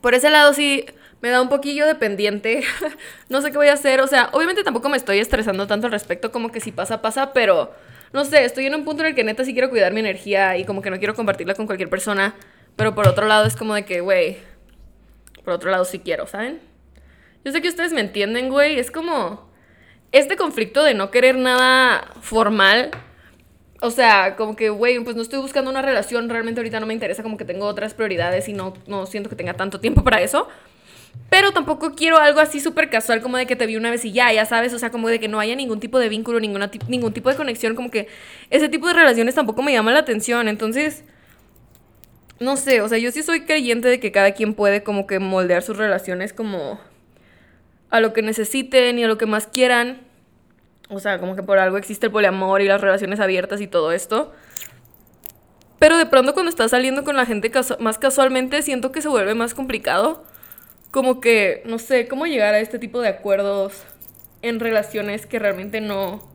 Por 0.00 0.14
ese 0.14 0.30
lado 0.30 0.54
sí 0.54 0.86
me 1.20 1.30
da 1.30 1.42
un 1.42 1.48
poquillo 1.48 1.86
de 1.86 1.94
pendiente. 1.94 2.62
no 3.28 3.42
sé 3.42 3.50
qué 3.50 3.58
voy 3.58 3.68
a 3.68 3.74
hacer. 3.74 4.00
O 4.00 4.06
sea, 4.06 4.30
obviamente 4.32 4.64
tampoco 4.64 4.88
me 4.88 4.96
estoy 4.96 5.18
estresando 5.18 5.66
tanto 5.66 5.86
al 5.86 5.92
respecto 5.92 6.32
como 6.32 6.50
que 6.50 6.60
si 6.60 6.72
pasa, 6.72 7.02
pasa, 7.02 7.32
pero 7.32 7.72
no 8.12 8.24
sé, 8.24 8.44
estoy 8.44 8.66
en 8.66 8.74
un 8.74 8.84
punto 8.84 9.02
en 9.02 9.08
el 9.08 9.14
que 9.14 9.24
neta 9.24 9.44
sí 9.44 9.52
quiero 9.52 9.70
cuidar 9.70 9.92
mi 9.92 10.00
energía 10.00 10.56
y 10.56 10.64
como 10.64 10.82
que 10.82 10.90
no 10.90 10.98
quiero 10.98 11.14
compartirla 11.14 11.54
con 11.54 11.66
cualquier 11.66 11.90
persona, 11.90 12.34
pero 12.76 12.94
por 12.94 13.06
otro 13.08 13.26
lado 13.26 13.46
es 13.46 13.56
como 13.56 13.74
de 13.74 13.84
que, 13.84 14.00
güey, 14.00 14.38
por 15.44 15.54
otro 15.54 15.70
lado 15.70 15.84
sí 15.84 15.98
quiero, 15.98 16.26
¿saben? 16.26 16.60
Yo 17.44 17.52
sé 17.52 17.62
que 17.62 17.68
ustedes 17.68 17.92
me 17.92 18.00
entienden, 18.00 18.48
güey, 18.50 18.78
es 18.78 18.90
como 18.90 19.48
este 20.12 20.36
conflicto 20.36 20.82
de 20.82 20.94
no 20.94 21.10
querer 21.10 21.36
nada 21.36 22.12
formal. 22.20 22.90
O 23.80 23.90
sea, 23.90 24.34
como 24.36 24.56
que, 24.56 24.70
güey, 24.70 24.98
pues 25.00 25.14
no 25.14 25.22
estoy 25.22 25.38
buscando 25.40 25.70
una 25.70 25.82
relación, 25.82 26.28
realmente 26.28 26.60
ahorita 26.60 26.80
no 26.80 26.86
me 26.86 26.94
interesa, 26.94 27.22
como 27.22 27.36
que 27.36 27.44
tengo 27.44 27.66
otras 27.66 27.94
prioridades 27.94 28.48
y 28.48 28.52
no, 28.52 28.74
no 28.86 29.06
siento 29.06 29.30
que 29.30 29.36
tenga 29.36 29.54
tanto 29.54 29.80
tiempo 29.80 30.02
para 30.02 30.20
eso. 30.20 30.48
Pero 31.30 31.52
tampoco 31.52 31.94
quiero 31.94 32.16
algo 32.16 32.40
así 32.40 32.58
súper 32.58 32.88
casual 32.88 33.20
como 33.20 33.36
de 33.36 33.46
que 33.46 33.54
te 33.54 33.66
vi 33.66 33.76
una 33.76 33.90
vez 33.90 34.04
y 34.04 34.12
ya, 34.12 34.32
ya 34.32 34.46
sabes, 34.46 34.72
o 34.72 34.78
sea, 34.78 34.90
como 34.90 35.08
de 35.08 35.20
que 35.20 35.28
no 35.28 35.38
haya 35.40 35.54
ningún 35.54 35.78
tipo 35.78 35.98
de 35.98 36.08
vínculo, 36.08 36.40
ninguna, 36.40 36.70
ningún 36.88 37.12
tipo 37.12 37.28
de 37.28 37.36
conexión, 37.36 37.74
como 37.74 37.90
que 37.90 38.08
ese 38.50 38.68
tipo 38.68 38.86
de 38.86 38.94
relaciones 38.94 39.34
tampoco 39.34 39.62
me 39.62 39.72
llama 39.72 39.92
la 39.92 39.98
atención. 39.98 40.48
Entonces, 40.48 41.04
no 42.40 42.56
sé, 42.56 42.80
o 42.80 42.88
sea, 42.88 42.98
yo 42.98 43.12
sí 43.12 43.22
soy 43.22 43.42
creyente 43.42 43.88
de 43.88 44.00
que 44.00 44.10
cada 44.10 44.32
quien 44.32 44.54
puede 44.54 44.82
como 44.82 45.06
que 45.06 45.18
moldear 45.18 45.62
sus 45.62 45.76
relaciones 45.76 46.32
como 46.32 46.80
a 47.90 48.00
lo 48.00 48.12
que 48.14 48.22
necesiten 48.22 48.98
y 48.98 49.04
a 49.04 49.08
lo 49.08 49.18
que 49.18 49.26
más 49.26 49.46
quieran. 49.46 50.00
O 50.88 51.00
sea, 51.00 51.18
como 51.18 51.36
que 51.36 51.42
por 51.42 51.58
algo 51.58 51.76
existe 51.76 52.06
el 52.06 52.12
poliamor 52.12 52.62
y 52.62 52.66
las 52.66 52.80
relaciones 52.80 53.20
abiertas 53.20 53.60
y 53.60 53.66
todo 53.66 53.92
esto. 53.92 54.32
Pero 55.78 55.98
de 55.98 56.06
pronto 56.06 56.32
cuando 56.32 56.48
estás 56.48 56.70
saliendo 56.70 57.04
con 57.04 57.16
la 57.16 57.26
gente 57.26 57.52
más 57.80 57.98
casualmente, 57.98 58.62
siento 58.62 58.92
que 58.92 59.02
se 59.02 59.08
vuelve 59.08 59.34
más 59.34 59.54
complicado 59.54 60.24
como 60.90 61.20
que, 61.20 61.62
no 61.64 61.78
sé, 61.78 62.08
cómo 62.08 62.26
llegar 62.26 62.54
a 62.54 62.60
este 62.60 62.78
tipo 62.78 63.00
de 63.00 63.08
acuerdos 63.08 63.84
en 64.42 64.60
relaciones 64.60 65.26
que 65.26 65.38
realmente 65.38 65.80
no... 65.80 66.26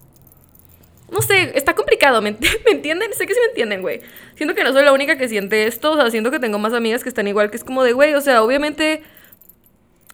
No 1.12 1.22
sé, 1.22 1.52
está 1.56 1.76
complicado, 1.76 2.22
¿me, 2.24 2.38
entienden? 2.72 3.14
Sé 3.14 3.28
que 3.28 3.34
sí 3.34 3.40
me 3.40 3.50
entienden, 3.50 3.82
güey. 3.82 4.02
Siento 4.36 4.56
que 4.56 4.64
no 4.64 4.74
soy 4.74 4.84
la 4.84 4.94
única 4.94 5.18
que 5.18 5.28
siente 5.28 5.68
esto, 5.68 5.92
o 5.92 5.96
sea, 5.96 6.10
siento 6.10 6.32
que 6.32 6.40
tengo 6.40 6.60
más 6.60 6.74
amigas 6.74 7.04
que 7.04 7.10
están 7.10 7.28
igual, 7.28 7.52
que 7.52 7.58
es 7.58 7.64
como 7.64 7.84
de, 7.84 7.94
güey, 7.94 8.14
o 8.14 8.22
sea, 8.22 8.44
obviamente 8.44 9.04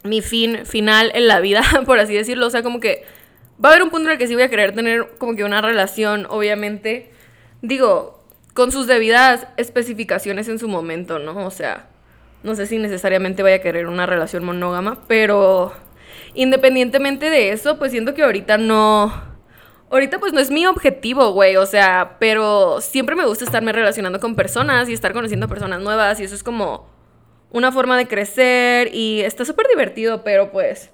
mi 0.03 0.21
fin 0.21 0.65
final 0.65 1.11
en 1.13 1.27
la 1.27 1.39
vida, 1.39 1.63
por 1.85 1.99
así 1.99 2.13
decirlo, 2.13 2.47
o 2.47 2.49
sea, 2.49 2.63
como 2.63 2.79
que 2.79 3.03
va 3.63 3.69
a 3.69 3.71
haber 3.73 3.83
un 3.83 3.89
punto 3.89 4.07
en 4.07 4.13
el 4.13 4.17
que 4.17 4.27
sí 4.27 4.33
voy 4.33 4.43
a 4.43 4.49
querer 4.49 4.73
tener 4.73 5.09
como 5.17 5.35
que 5.35 5.43
una 5.43 5.61
relación, 5.61 6.25
obviamente, 6.29 7.11
digo, 7.61 8.23
con 8.53 8.71
sus 8.71 8.87
debidas 8.87 9.47
especificaciones 9.57 10.47
en 10.47 10.59
su 10.59 10.67
momento, 10.67 11.19
¿no? 11.19 11.45
O 11.45 11.51
sea, 11.51 11.87
no 12.43 12.55
sé 12.55 12.65
si 12.65 12.77
necesariamente 12.77 13.43
vaya 13.43 13.57
a 13.57 13.61
querer 13.61 13.87
una 13.87 14.05
relación 14.05 14.43
monógama, 14.43 15.03
pero 15.07 15.73
independientemente 16.33 17.29
de 17.29 17.51
eso, 17.51 17.77
pues 17.77 17.91
siento 17.91 18.13
que 18.13 18.23
ahorita 18.23 18.57
no... 18.57 19.29
Ahorita 19.91 20.19
pues 20.19 20.33
no 20.33 20.39
es 20.39 20.51
mi 20.51 20.67
objetivo, 20.67 21.31
güey, 21.31 21.55
o 21.55 21.65
sea, 21.65 22.17
pero 22.19 22.79
siempre 22.79 23.15
me 23.15 23.25
gusta 23.25 23.43
estarme 23.43 23.71
relacionando 23.71 24.19
con 24.19 24.35
personas 24.35 24.87
y 24.87 24.93
estar 24.93 25.13
conociendo 25.13 25.47
personas 25.47 25.81
nuevas 25.81 26.19
y 26.19 26.25
eso 26.25 26.35
es 26.35 26.43
como 26.43 26.87
una 27.51 27.71
forma 27.71 27.97
de 27.97 28.07
crecer 28.07 28.93
y 28.93 29.21
está 29.21 29.45
súper 29.45 29.67
divertido, 29.67 30.23
pero 30.23 30.51
pues... 30.51 30.91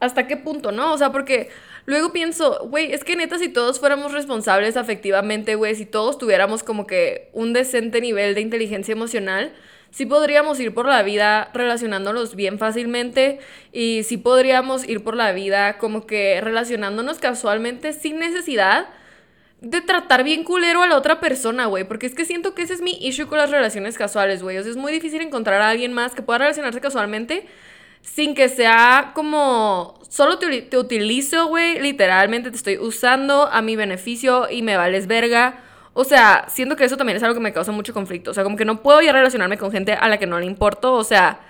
¿Hasta 0.00 0.26
qué 0.26 0.36
punto, 0.36 0.72
no? 0.72 0.94
O 0.94 0.98
sea, 0.98 1.12
porque 1.12 1.50
luego 1.84 2.12
pienso, 2.12 2.66
güey, 2.68 2.92
es 2.92 3.04
que 3.04 3.14
neta, 3.14 3.38
si 3.38 3.48
todos 3.48 3.78
fuéramos 3.78 4.12
responsables 4.12 4.76
afectivamente, 4.76 5.54
güey, 5.54 5.76
si 5.76 5.86
todos 5.86 6.18
tuviéramos 6.18 6.64
como 6.64 6.88
que 6.88 7.30
un 7.32 7.52
decente 7.52 8.00
nivel 8.00 8.34
de 8.34 8.40
inteligencia 8.40 8.90
emocional, 8.90 9.52
sí 9.92 10.06
podríamos 10.06 10.58
ir 10.58 10.74
por 10.74 10.86
la 10.86 11.02
vida 11.04 11.50
relacionándonos 11.54 12.34
bien 12.34 12.58
fácilmente 12.58 13.38
y 13.72 14.02
sí 14.02 14.16
podríamos 14.16 14.88
ir 14.88 15.04
por 15.04 15.14
la 15.14 15.32
vida 15.32 15.78
como 15.78 16.06
que 16.06 16.40
relacionándonos 16.40 17.18
casualmente 17.18 17.92
sin 17.92 18.18
necesidad 18.18 18.88
de 19.60 19.80
tratar 19.80 20.24
bien 20.24 20.42
culero 20.42 20.82
a 20.82 20.88
la 20.88 20.96
otra 20.96 21.20
persona, 21.20 21.66
güey. 21.66 21.84
Porque 21.84 22.06
es 22.06 22.14
que 22.16 22.24
siento 22.24 22.54
que 22.54 22.62
ese 22.62 22.74
es 22.74 22.80
mi 22.80 22.98
issue 23.00 23.28
con 23.28 23.38
las 23.38 23.50
relaciones 23.50 23.96
casuales, 23.96 24.42
güey. 24.42 24.58
O 24.58 24.62
sea, 24.62 24.72
es 24.72 24.76
muy 24.76 24.92
difícil 24.92 25.20
encontrar 25.20 25.62
a 25.62 25.70
alguien 25.70 25.92
más 25.92 26.14
que 26.14 26.22
pueda 26.22 26.38
relacionarse 26.38 26.80
casualmente 26.80 27.46
sin 28.00 28.34
que 28.34 28.48
sea 28.48 29.12
como 29.14 30.00
solo 30.08 30.38
te, 30.38 30.62
te 30.62 30.76
utilizo, 30.76 31.46
güey, 31.46 31.78
literalmente 31.80 32.50
te 32.50 32.56
estoy 32.56 32.78
usando 32.78 33.46
a 33.46 33.62
mi 33.62 33.76
beneficio 33.76 34.50
y 34.50 34.62
me 34.62 34.76
vales 34.76 35.06
verga. 35.06 35.62
O 35.94 36.04
sea, 36.04 36.46
siento 36.48 36.76
que 36.76 36.84
eso 36.84 36.96
también 36.96 37.16
es 37.16 37.22
algo 37.22 37.34
que 37.34 37.40
me 37.40 37.52
causa 37.52 37.72
mucho 37.72 37.92
conflicto. 37.92 38.30
O 38.30 38.34
sea, 38.34 38.44
como 38.44 38.56
que 38.56 38.64
no 38.64 38.82
puedo 38.82 39.00
ya 39.00 39.12
relacionarme 39.12 39.58
con 39.58 39.70
gente 39.70 39.92
a 39.92 40.08
la 40.08 40.18
que 40.18 40.26
no 40.26 40.40
le 40.40 40.46
importo. 40.46 40.94
O 40.94 41.04
sea, 41.04 41.40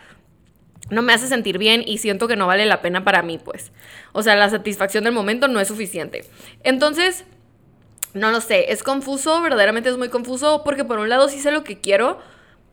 no 0.90 1.02
me 1.02 1.12
hace 1.12 1.28
sentir 1.28 1.58
bien 1.58 1.82
y 1.86 1.98
siento 1.98 2.28
que 2.28 2.36
no 2.36 2.46
vale 2.46 2.66
la 2.66 2.82
pena 2.82 3.04
para 3.04 3.22
mí, 3.22 3.38
pues. 3.38 3.72
O 4.12 4.22
sea, 4.22 4.34
la 4.36 4.50
satisfacción 4.50 5.04
del 5.04 5.12
momento 5.12 5.48
no 5.48 5.60
es 5.60 5.68
suficiente. 5.68 6.24
Entonces, 6.64 7.24
no 8.14 8.30
lo 8.30 8.40
sé, 8.40 8.72
es 8.72 8.82
confuso, 8.82 9.40
verdaderamente 9.42 9.88
es 9.88 9.96
muy 9.96 10.08
confuso 10.08 10.62
porque 10.64 10.84
por 10.84 10.98
un 10.98 11.08
lado 11.08 11.28
sí 11.28 11.40
sé 11.40 11.50
lo 11.50 11.64
que 11.64 11.80
quiero, 11.80 12.18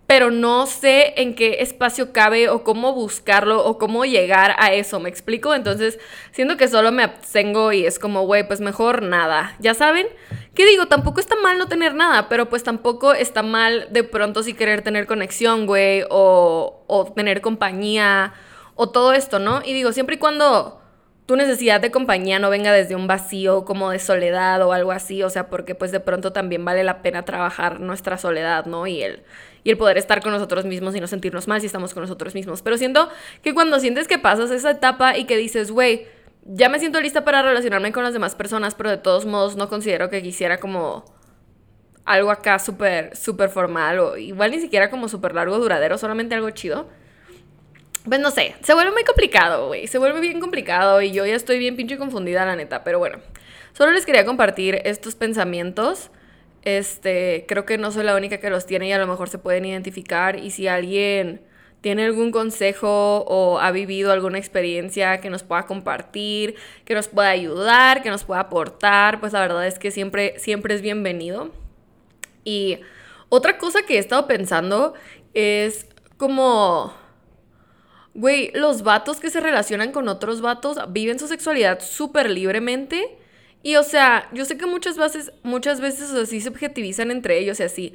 pero 0.09 0.31
no 0.31 0.65
sé 0.65 1.13
en 1.21 1.35
qué 1.35 1.57
espacio 1.59 2.11
cabe 2.11 2.49
o 2.49 2.63
cómo 2.63 2.93
buscarlo 2.93 3.63
o 3.63 3.77
cómo 3.77 4.05
llegar 4.05 4.55
a 4.57 4.73
eso, 4.73 4.99
¿me 4.99 5.07
explico? 5.07 5.53
Entonces, 5.53 5.99
siento 6.31 6.57
que 6.57 6.67
solo 6.67 6.91
me 6.91 7.03
abstengo 7.03 7.71
y 7.73 7.85
es 7.85 7.99
como, 7.99 8.23
güey, 8.23 8.47
pues 8.47 8.59
mejor 8.59 9.03
nada. 9.03 9.55
¿Ya 9.59 9.75
saben? 9.75 10.07
¿Qué 10.55 10.65
digo? 10.65 10.87
Tampoco 10.87 11.19
está 11.19 11.35
mal 11.35 11.59
no 11.59 11.67
tener 11.67 11.93
nada, 11.93 12.27
pero 12.27 12.49
pues 12.49 12.63
tampoco 12.63 13.13
está 13.13 13.43
mal 13.43 13.87
de 13.91 14.03
pronto 14.03 14.41
si 14.41 14.55
querer 14.55 14.81
tener 14.81 15.05
conexión, 15.05 15.67
güey, 15.67 16.03
o, 16.09 16.83
o 16.87 17.13
tener 17.13 17.41
compañía, 17.41 18.33
o 18.73 18.89
todo 18.89 19.13
esto, 19.13 19.37
¿no? 19.37 19.61
Y 19.63 19.73
digo, 19.73 19.91
siempre 19.91 20.15
y 20.15 20.17
cuando 20.17 20.78
tu 21.29 21.35
necesidad 21.35 21.79
de 21.79 21.91
compañía 21.91 22.39
no 22.39 22.49
venga 22.49 22.73
desde 22.73 22.95
un 22.95 23.05
vacío 23.05 23.63
como 23.63 23.91
de 23.91 23.99
soledad 23.99 24.63
o 24.63 24.73
algo 24.73 24.91
así, 24.91 25.21
o 25.21 25.29
sea, 25.29 25.47
porque 25.47 25.75
pues 25.75 25.91
de 25.91 25.99
pronto 25.99 26.33
también 26.33 26.65
vale 26.65 26.83
la 26.83 27.03
pena 27.03 27.23
trabajar 27.23 27.79
nuestra 27.79 28.17
soledad, 28.17 28.65
¿no? 28.65 28.87
Y 28.87 29.03
el, 29.03 29.21
y 29.63 29.69
el 29.69 29.77
poder 29.77 29.99
estar 29.99 30.23
con 30.23 30.31
nosotros 30.31 30.65
mismos 30.65 30.95
y 30.95 30.99
no 30.99 31.05
sentirnos 31.05 31.47
mal 31.47 31.61
si 31.61 31.67
estamos 31.67 31.93
con 31.93 32.01
nosotros 32.01 32.33
mismos. 32.33 32.63
Pero 32.63 32.79
siento 32.79 33.09
que 33.43 33.53
cuando 33.53 33.79
sientes 33.79 34.07
que 34.07 34.17
pasas 34.17 34.49
esa 34.49 34.71
etapa 34.71 35.19
y 35.19 35.25
que 35.25 35.37
dices, 35.37 35.69
güey, 35.69 36.07
ya 36.45 36.67
me 36.67 36.79
siento 36.79 36.99
lista 36.99 37.23
para 37.23 37.43
relacionarme 37.43 37.91
con 37.91 38.03
las 38.03 38.13
demás 38.13 38.33
personas, 38.33 38.73
pero 38.73 38.89
de 38.89 38.97
todos 38.97 39.27
modos 39.27 39.55
no 39.55 39.69
considero 39.69 40.09
que 40.09 40.23
quisiera 40.23 40.59
como 40.59 41.05
algo 42.05 42.31
acá 42.31 42.57
súper, 42.57 43.15
súper 43.15 43.49
formal 43.51 43.99
o 43.99 44.17
igual 44.17 44.49
ni 44.49 44.59
siquiera 44.59 44.89
como 44.89 45.07
súper 45.07 45.35
largo, 45.35 45.59
duradero, 45.59 45.99
solamente 45.99 46.33
algo 46.33 46.49
chido 46.49 46.89
pues 48.05 48.19
no 48.19 48.31
sé, 48.31 48.55
se 48.61 48.73
vuelve 48.73 48.91
muy 48.91 49.03
complicado, 49.03 49.67
güey. 49.67 49.87
Se 49.87 49.97
vuelve 49.97 50.19
bien 50.19 50.39
complicado 50.39 51.01
y 51.01 51.11
yo 51.11 51.25
ya 51.25 51.35
estoy 51.35 51.59
bien 51.59 51.75
pinche 51.75 51.97
confundida, 51.97 52.45
la 52.45 52.55
neta. 52.55 52.83
Pero 52.83 52.99
bueno, 52.99 53.19
solo 53.73 53.91
les 53.91 54.05
quería 54.05 54.25
compartir 54.25 54.81
estos 54.85 55.15
pensamientos. 55.15 56.09
Este, 56.63 57.45
creo 57.47 57.65
que 57.65 57.77
no 57.77 57.91
soy 57.91 58.03
la 58.03 58.15
única 58.15 58.39
que 58.39 58.49
los 58.49 58.65
tiene 58.65 58.87
y 58.87 58.91
a 58.91 58.97
lo 58.97 59.07
mejor 59.07 59.29
se 59.29 59.37
pueden 59.37 59.65
identificar. 59.65 60.37
Y 60.37 60.51
si 60.51 60.67
alguien 60.67 61.41
tiene 61.81 62.05
algún 62.05 62.31
consejo 62.31 63.23
o 63.27 63.59
ha 63.59 63.71
vivido 63.71 64.11
alguna 64.11 64.37
experiencia 64.37 65.19
que 65.21 65.29
nos 65.29 65.43
pueda 65.43 65.65
compartir, 65.65 66.55
que 66.85 66.93
nos 66.93 67.07
pueda 67.07 67.29
ayudar, 67.29 68.01
que 68.01 68.09
nos 68.09 68.23
pueda 68.23 68.41
aportar, 68.41 69.19
pues 69.19 69.33
la 69.33 69.41
verdad 69.41 69.65
es 69.67 69.79
que 69.79 69.91
siempre, 69.91 70.37
siempre 70.39 70.73
es 70.75 70.81
bienvenido. 70.81 71.51
Y 72.43 72.79
otra 73.29 73.57
cosa 73.57 73.83
que 73.83 73.95
he 73.95 73.99
estado 73.99 74.27
pensando 74.27 74.93
es 75.33 75.87
como 76.17 76.93
Güey, 78.19 78.51
los 78.53 78.81
vatos 78.83 79.21
que 79.21 79.29
se 79.29 79.39
relacionan 79.39 79.93
con 79.93 80.09
otros 80.09 80.41
vatos 80.41 80.77
viven 80.89 81.19
su 81.19 81.29
sexualidad 81.29 81.79
súper 81.79 82.29
libremente. 82.29 83.17
Y 83.63 83.77
o 83.77 83.83
sea, 83.83 84.27
yo 84.33 84.43
sé 84.43 84.57
que 84.57 84.65
muchas 84.65 84.97
veces, 84.97 85.31
muchas 85.41 85.79
veces 85.79 86.11
así 86.11 86.41
se 86.41 86.49
objetivizan 86.49 87.11
entre 87.11 87.39
ellos 87.39 87.61
y 87.61 87.63
así. 87.63 87.93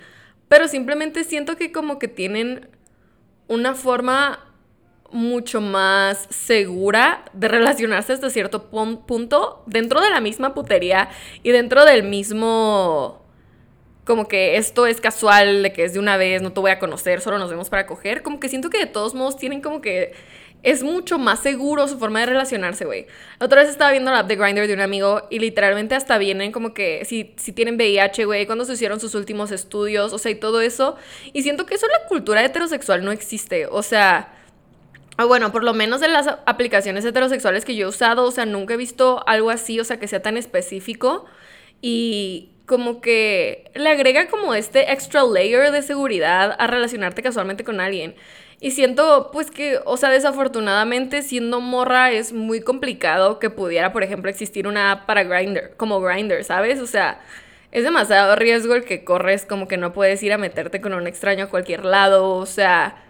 Pero 0.48 0.66
simplemente 0.66 1.24
siento 1.24 1.56
que 1.56 1.72
como 1.72 1.98
que 1.98 2.08
tienen 2.08 2.70
una 3.48 3.74
forma 3.74 4.40
mucho 5.12 5.60
más 5.60 6.26
segura 6.30 7.26
de 7.34 7.48
relacionarse 7.48 8.14
hasta 8.14 8.30
cierto 8.30 8.70
punto 8.70 9.62
dentro 9.66 10.00
de 10.00 10.08
la 10.08 10.22
misma 10.22 10.54
putería 10.54 11.10
y 11.42 11.50
dentro 11.50 11.84
del 11.84 12.02
mismo 12.02 13.23
como 14.04 14.28
que 14.28 14.56
esto 14.56 14.86
es 14.86 15.00
casual, 15.00 15.62
de 15.62 15.72
que 15.72 15.84
es 15.84 15.94
de 15.94 15.98
una 15.98 16.16
vez, 16.16 16.42
no 16.42 16.52
te 16.52 16.60
voy 16.60 16.70
a 16.70 16.78
conocer, 16.78 17.20
solo 17.20 17.38
nos 17.38 17.50
vemos 17.50 17.70
para 17.70 17.86
coger, 17.86 18.22
como 18.22 18.40
que 18.40 18.48
siento 18.48 18.70
que 18.70 18.78
de 18.78 18.86
todos 18.86 19.14
modos 19.14 19.36
tienen 19.36 19.60
como 19.60 19.80
que 19.80 20.12
es 20.62 20.82
mucho 20.82 21.18
más 21.18 21.40
seguro 21.40 21.86
su 21.88 21.98
forma 21.98 22.20
de 22.20 22.26
relacionarse, 22.26 22.86
güey. 22.86 23.06
Otra 23.38 23.60
vez 23.60 23.70
estaba 23.70 23.90
viendo 23.90 24.10
la 24.10 24.20
app 24.20 24.28
de 24.28 24.36
Grindr 24.36 24.66
de 24.66 24.72
un 24.72 24.80
amigo 24.80 25.26
y 25.30 25.38
literalmente 25.38 25.94
hasta 25.94 26.16
vienen 26.16 26.52
como 26.52 26.72
que 26.72 27.04
si, 27.04 27.34
si 27.36 27.52
tienen 27.52 27.76
VIH, 27.76 28.24
güey, 28.24 28.46
cuando 28.46 28.64
se 28.64 28.72
hicieron 28.72 28.98
sus 28.98 29.14
últimos 29.14 29.50
estudios, 29.50 30.14
o 30.14 30.18
sea, 30.18 30.32
y 30.32 30.36
todo 30.36 30.62
eso. 30.62 30.96
Y 31.34 31.42
siento 31.42 31.66
que 31.66 31.74
eso 31.74 31.84
en 31.84 31.92
la 31.92 32.08
cultura 32.08 32.42
heterosexual 32.42 33.04
no 33.04 33.12
existe, 33.12 33.66
o 33.66 33.82
sea... 33.82 34.34
bueno, 35.18 35.52
por 35.52 35.64
lo 35.64 35.74
menos 35.74 36.00
en 36.02 36.12
las 36.14 36.26
aplicaciones 36.46 37.04
heterosexuales 37.04 37.66
que 37.66 37.76
yo 37.76 37.86
he 37.86 37.88
usado, 37.90 38.24
o 38.24 38.30
sea, 38.30 38.46
nunca 38.46 38.74
he 38.74 38.76
visto 38.78 39.22
algo 39.26 39.50
así, 39.50 39.78
o 39.80 39.84
sea, 39.84 39.98
que 39.98 40.08
sea 40.08 40.22
tan 40.22 40.38
específico. 40.38 41.26
Y, 41.82 42.53
como 42.66 43.00
que 43.00 43.70
le 43.74 43.90
agrega 43.90 44.28
como 44.28 44.54
este 44.54 44.92
extra 44.92 45.22
layer 45.22 45.70
de 45.70 45.82
seguridad 45.82 46.56
a 46.58 46.66
relacionarte 46.66 47.22
casualmente 47.22 47.64
con 47.64 47.80
alguien. 47.80 48.14
Y 48.60 48.70
siento 48.70 49.30
pues 49.32 49.50
que, 49.50 49.80
o 49.84 49.96
sea, 49.96 50.10
desafortunadamente 50.10 51.22
siendo 51.22 51.60
morra 51.60 52.12
es 52.12 52.32
muy 52.32 52.60
complicado 52.60 53.38
que 53.38 53.50
pudiera, 53.50 53.92
por 53.92 54.02
ejemplo, 54.02 54.30
existir 54.30 54.66
una 54.66 54.92
app 54.92 55.06
para 55.06 55.24
Grindr, 55.24 55.76
como 55.76 56.00
Grindr, 56.00 56.44
¿sabes? 56.44 56.80
O 56.80 56.86
sea, 56.86 57.20
es 57.72 57.84
demasiado 57.84 58.36
riesgo 58.36 58.74
el 58.74 58.84
que 58.84 59.04
corres 59.04 59.44
como 59.44 59.68
que 59.68 59.76
no 59.76 59.92
puedes 59.92 60.22
ir 60.22 60.32
a 60.32 60.38
meterte 60.38 60.80
con 60.80 60.94
un 60.94 61.06
extraño 61.06 61.44
a 61.44 61.48
cualquier 61.50 61.84
lado, 61.84 62.30
o 62.30 62.46
sea... 62.46 63.00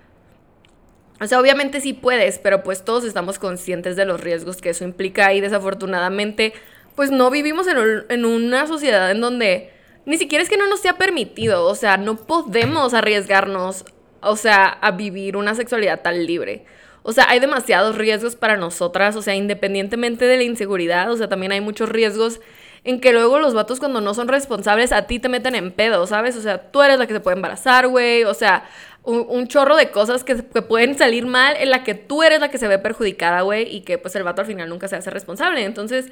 O 1.20 1.26
sea, 1.28 1.38
obviamente 1.38 1.80
sí 1.80 1.92
puedes, 1.92 2.40
pero 2.40 2.64
pues 2.64 2.84
todos 2.84 3.04
estamos 3.04 3.38
conscientes 3.38 3.94
de 3.94 4.04
los 4.04 4.20
riesgos 4.20 4.61
que 4.61 4.70
eso 4.70 4.82
implica 4.82 5.32
y 5.32 5.40
desafortunadamente 5.40 6.54
pues 6.95 7.11
no 7.11 7.31
vivimos 7.31 7.67
en, 7.67 8.25
una 8.25 8.67
sociedad 8.67 9.11
en 9.11 9.21
donde 9.21 9.73
ni 10.07 10.19
siquiera 10.19 10.43
es 10.43 10.51
que 10.51 10.57
no 10.57 10.67
nos 10.67 10.81
sea 10.81 10.97
permitido, 10.97 11.65
o 11.65 11.75
sea, 11.75 11.97
no 11.97 12.17
podemos 12.17 12.95
arriesgarnos, 12.95 13.85
o 14.21 14.37
sea, 14.37 14.67
a 14.67 14.91
vivir 14.93 15.37
una 15.37 15.55
sexualidad 15.55 16.03
tan 16.03 16.27
libre. 16.27 16.65
O 17.03 17.13
sea, 17.13 17.29
hay 17.29 17.41
demasiados 17.41 17.97
riesgos 17.97 18.37
para 18.37 18.57
nosotras, 18.57 19.17
o 19.17 19.23
sea, 19.23 19.35
independientemente 19.35 20.25
de 20.25 20.37
la 20.37 20.43
inseguridad, 20.43 21.11
o 21.11 21.17
sea, 21.17 21.29
también 21.29 21.53
hay 21.53 21.61
muchos 21.61 21.89
riesgos 21.89 22.41
en 22.85 23.01
que 23.01 23.13
luego 23.13 23.39
los 23.39 23.55
vatos 23.55 23.79
cuando 23.79 24.01
no 24.01 24.15
son 24.15 24.29
responsables 24.29 24.93
a 24.93 25.07
ti 25.07 25.19
te 25.19 25.29
meten 25.29 25.55
en 25.55 25.73
pedo, 25.73 26.07
¿sabes? 26.07 26.37
O 26.37 26.43
sea, 26.43 26.71
tú 26.71 26.83
eres 26.83 26.99
la 26.99 27.07
que 27.07 27.15
se 27.15 27.21
puede 27.21 27.37
embarazar, 27.37 27.89
güey, 27.89 28.25
o 28.25 28.35
sea, 28.35 28.65
un, 29.03 29.49
chorro 29.49 29.77
de 29.77 29.91
cosas 29.91 30.25
que, 30.25 30.37
que, 30.37 30.63
pueden 30.63 30.97
salir 30.97 31.27
mal 31.27 31.57
en 31.59 31.71
la 31.71 31.85
que 31.85 31.95
tú 31.95 32.23
eres 32.23 32.41
la 32.41 32.51
que 32.51 32.59
se 32.59 32.69
ve 32.69 32.79
perjudicada, 32.79 33.43
güey, 33.43 33.75
y 33.75 33.83
que 33.83 33.99
pues 33.99 34.15
el 34.17 34.23
vato 34.23 34.41
al 34.43 34.47
final 34.47 34.69
nunca 34.69 34.89
se 34.89 34.97
hace 34.97 35.11
responsable. 35.11 35.65
Entonces, 35.65 36.11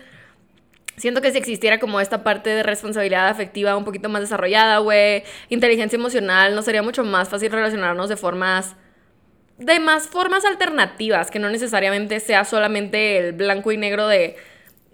Siento 0.96 1.20
que 1.20 1.32
si 1.32 1.38
existiera 1.38 1.80
como 1.80 2.00
esta 2.00 2.22
parte 2.22 2.50
de 2.50 2.62
responsabilidad 2.62 3.28
afectiva 3.28 3.76
un 3.76 3.84
poquito 3.84 4.08
más 4.08 4.20
desarrollada, 4.22 4.78
güey, 4.78 5.24
inteligencia 5.48 5.96
emocional, 5.96 6.54
nos 6.54 6.64
sería 6.64 6.82
mucho 6.82 7.02
más 7.02 7.28
fácil 7.28 7.50
relacionarnos 7.50 8.08
de 8.08 8.16
formas 8.16 8.76
de 9.58 9.78
más 9.78 10.08
formas 10.08 10.44
alternativas, 10.44 11.30
que 11.30 11.38
no 11.38 11.48
necesariamente 11.48 12.20
sea 12.20 12.44
solamente 12.44 13.18
el 13.18 13.32
blanco 13.32 13.70
y 13.70 13.76
negro 13.76 14.08
de 14.08 14.36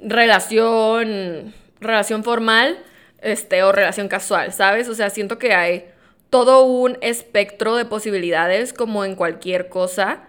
relación 0.01 1.55
relación 1.81 2.25
formal, 2.25 2.79
este 3.21 3.63
o 3.63 3.73
relación 3.73 4.09
casual, 4.09 4.53
¿sabes? 4.53 4.89
O 4.89 4.95
sea, 4.95 5.11
siento 5.11 5.39
que 5.39 5.55
hay 5.55 5.87
todo 6.31 6.65
un 6.65 6.99
espectro 7.01 7.77
de 7.77 7.85
posibilidades 7.85 8.73
como 8.73 9.05
en 9.05 9.15
cualquier 9.15 9.69
cosa 9.69 10.29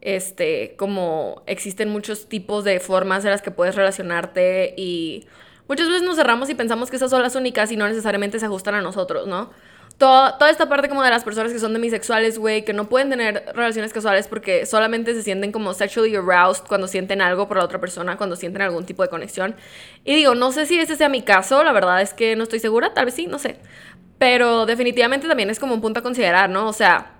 este, 0.00 0.74
como 0.76 1.42
existen 1.46 1.88
muchos 1.88 2.28
tipos 2.28 2.64
de 2.64 2.80
formas 2.80 3.24
en 3.24 3.30
las 3.30 3.42
que 3.42 3.50
puedes 3.50 3.74
relacionarte 3.74 4.74
y 4.76 5.26
muchas 5.68 5.88
veces 5.88 6.02
nos 6.02 6.16
cerramos 6.16 6.48
y 6.50 6.54
pensamos 6.54 6.90
que 6.90 6.96
esas 6.96 7.10
son 7.10 7.22
las 7.22 7.34
únicas 7.34 7.72
y 7.72 7.76
no 7.76 7.88
necesariamente 7.88 8.38
se 8.38 8.46
ajustan 8.46 8.74
a 8.74 8.80
nosotros, 8.80 9.26
¿no? 9.26 9.50
Toda, 9.98 10.38
toda 10.38 10.48
esta 10.52 10.68
parte 10.68 10.88
como 10.88 11.02
de 11.02 11.10
las 11.10 11.24
personas 11.24 11.52
que 11.52 11.58
son 11.58 11.72
demisexuales, 11.72 12.38
güey, 12.38 12.64
que 12.64 12.72
no 12.72 12.88
pueden 12.88 13.10
tener 13.10 13.44
relaciones 13.52 13.92
casuales 13.92 14.28
porque 14.28 14.64
solamente 14.64 15.12
se 15.12 15.24
sienten 15.24 15.50
como 15.50 15.74
sexually 15.74 16.14
aroused 16.14 16.62
cuando 16.68 16.86
sienten 16.86 17.20
algo 17.20 17.48
por 17.48 17.56
la 17.56 17.64
otra 17.64 17.80
persona, 17.80 18.16
cuando 18.16 18.36
sienten 18.36 18.62
algún 18.62 18.86
tipo 18.86 19.02
de 19.02 19.08
conexión. 19.08 19.56
Y 20.04 20.14
digo, 20.14 20.36
no 20.36 20.52
sé 20.52 20.66
si 20.66 20.78
ese 20.78 20.94
sea 20.94 21.08
mi 21.08 21.22
caso, 21.22 21.64
la 21.64 21.72
verdad 21.72 22.00
es 22.00 22.14
que 22.14 22.36
no 22.36 22.44
estoy 22.44 22.60
segura, 22.60 22.94
tal 22.94 23.06
vez 23.06 23.14
sí, 23.14 23.26
no 23.26 23.40
sé. 23.40 23.56
Pero 24.18 24.66
definitivamente 24.66 25.26
también 25.26 25.50
es 25.50 25.58
como 25.58 25.74
un 25.74 25.80
punto 25.80 25.98
a 25.98 26.02
considerar, 26.04 26.48
¿no? 26.48 26.68
O 26.68 26.72
sea, 26.72 27.17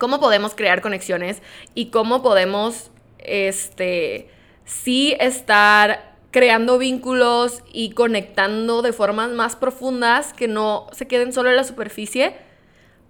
cómo 0.00 0.18
podemos 0.18 0.56
crear 0.56 0.80
conexiones 0.80 1.40
y 1.74 1.90
cómo 1.90 2.22
podemos, 2.22 2.90
este, 3.18 4.28
sí 4.64 5.14
estar 5.20 6.16
creando 6.32 6.78
vínculos 6.78 7.62
y 7.72 7.90
conectando 7.90 8.82
de 8.82 8.92
formas 8.92 9.30
más 9.30 9.54
profundas 9.54 10.32
que 10.32 10.48
no 10.48 10.86
se 10.92 11.06
queden 11.06 11.32
solo 11.32 11.50
en 11.50 11.56
la 11.56 11.64
superficie, 11.64 12.34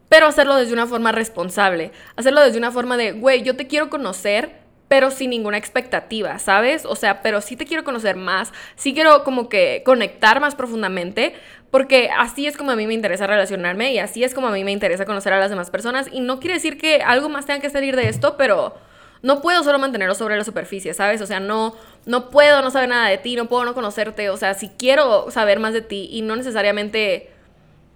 pero 0.09 0.27
hacerlo 0.27 0.57
desde 0.57 0.73
una 0.73 0.87
forma 0.87 1.13
responsable, 1.13 1.93
hacerlo 2.17 2.41
desde 2.41 2.59
una 2.59 2.73
forma 2.73 2.97
de, 2.97 3.13
güey, 3.13 3.43
yo 3.43 3.57
te 3.57 3.67
quiero 3.67 3.89
conocer, 3.89 4.59
pero 4.89 5.13
sin 5.13 5.31
ninguna 5.31 5.57
expectativa, 5.59 6.41
¿sabes? 6.41 6.85
O 6.85 6.97
sea, 6.97 7.23
pero 7.23 7.41
sí 7.41 7.55
te 7.55 7.65
quiero 7.65 7.85
conocer 7.85 8.17
más, 8.17 8.53
sí 8.75 8.93
quiero 8.93 9.23
como 9.23 9.49
que 9.49 9.83
conectar 9.85 10.41
más 10.41 10.57
profundamente, 10.57 11.35
porque 11.71 12.11
así 12.17 12.47
es 12.47 12.57
como 12.57 12.73
a 12.73 12.77
mí 12.77 12.87
me 12.87 12.95
interesa 12.95 13.27
relacionarme 13.27 13.93
y 13.93 13.99
así 13.99 14.25
es 14.25 14.35
como 14.35 14.49
a 14.49 14.51
mí 14.51 14.65
me 14.65 14.73
interesa 14.73 15.05
conocer 15.05 15.33
a 15.33 15.39
las 15.39 15.51
demás 15.51 15.71
personas. 15.71 16.09
Y 16.11 16.21
no 16.21 16.41
quiere 16.41 16.55
decir 16.55 16.79
que 16.79 17.03
algo 17.03 17.29
más 17.29 17.47
tenga 17.47 17.61
que 17.61 17.71
salir 17.71 17.95
de 17.95 18.09
esto, 18.09 18.37
pero 18.37 18.75
no 19.23 19.41
puedo 19.41 19.63
solo 19.63 19.79
mantenerlo 19.79 20.15
sobre 20.15 20.37
la 20.37 20.45
superficie, 20.45 20.95
¿sabes? 20.95 21.21
O 21.21 21.27
sea, 21.27 21.41
no, 21.41 21.75
no 22.07 22.31
puedo 22.31 22.63
no 22.63 22.71
saber 22.71 22.89
nada 22.89 23.09
de 23.09 23.19
ti, 23.19 23.37
no 23.37 23.47
puedo 23.47 23.65
no 23.65 23.75
conocerte. 23.75 24.31
O 24.31 24.37
sea, 24.37 24.55
si 24.55 24.69
quiero 24.71 25.31
saber 25.31 25.61
más 25.61 25.73
de 25.73 25.83
ti 25.83 26.09
y 26.11 26.23
no 26.23 26.37
necesariamente 26.37 27.31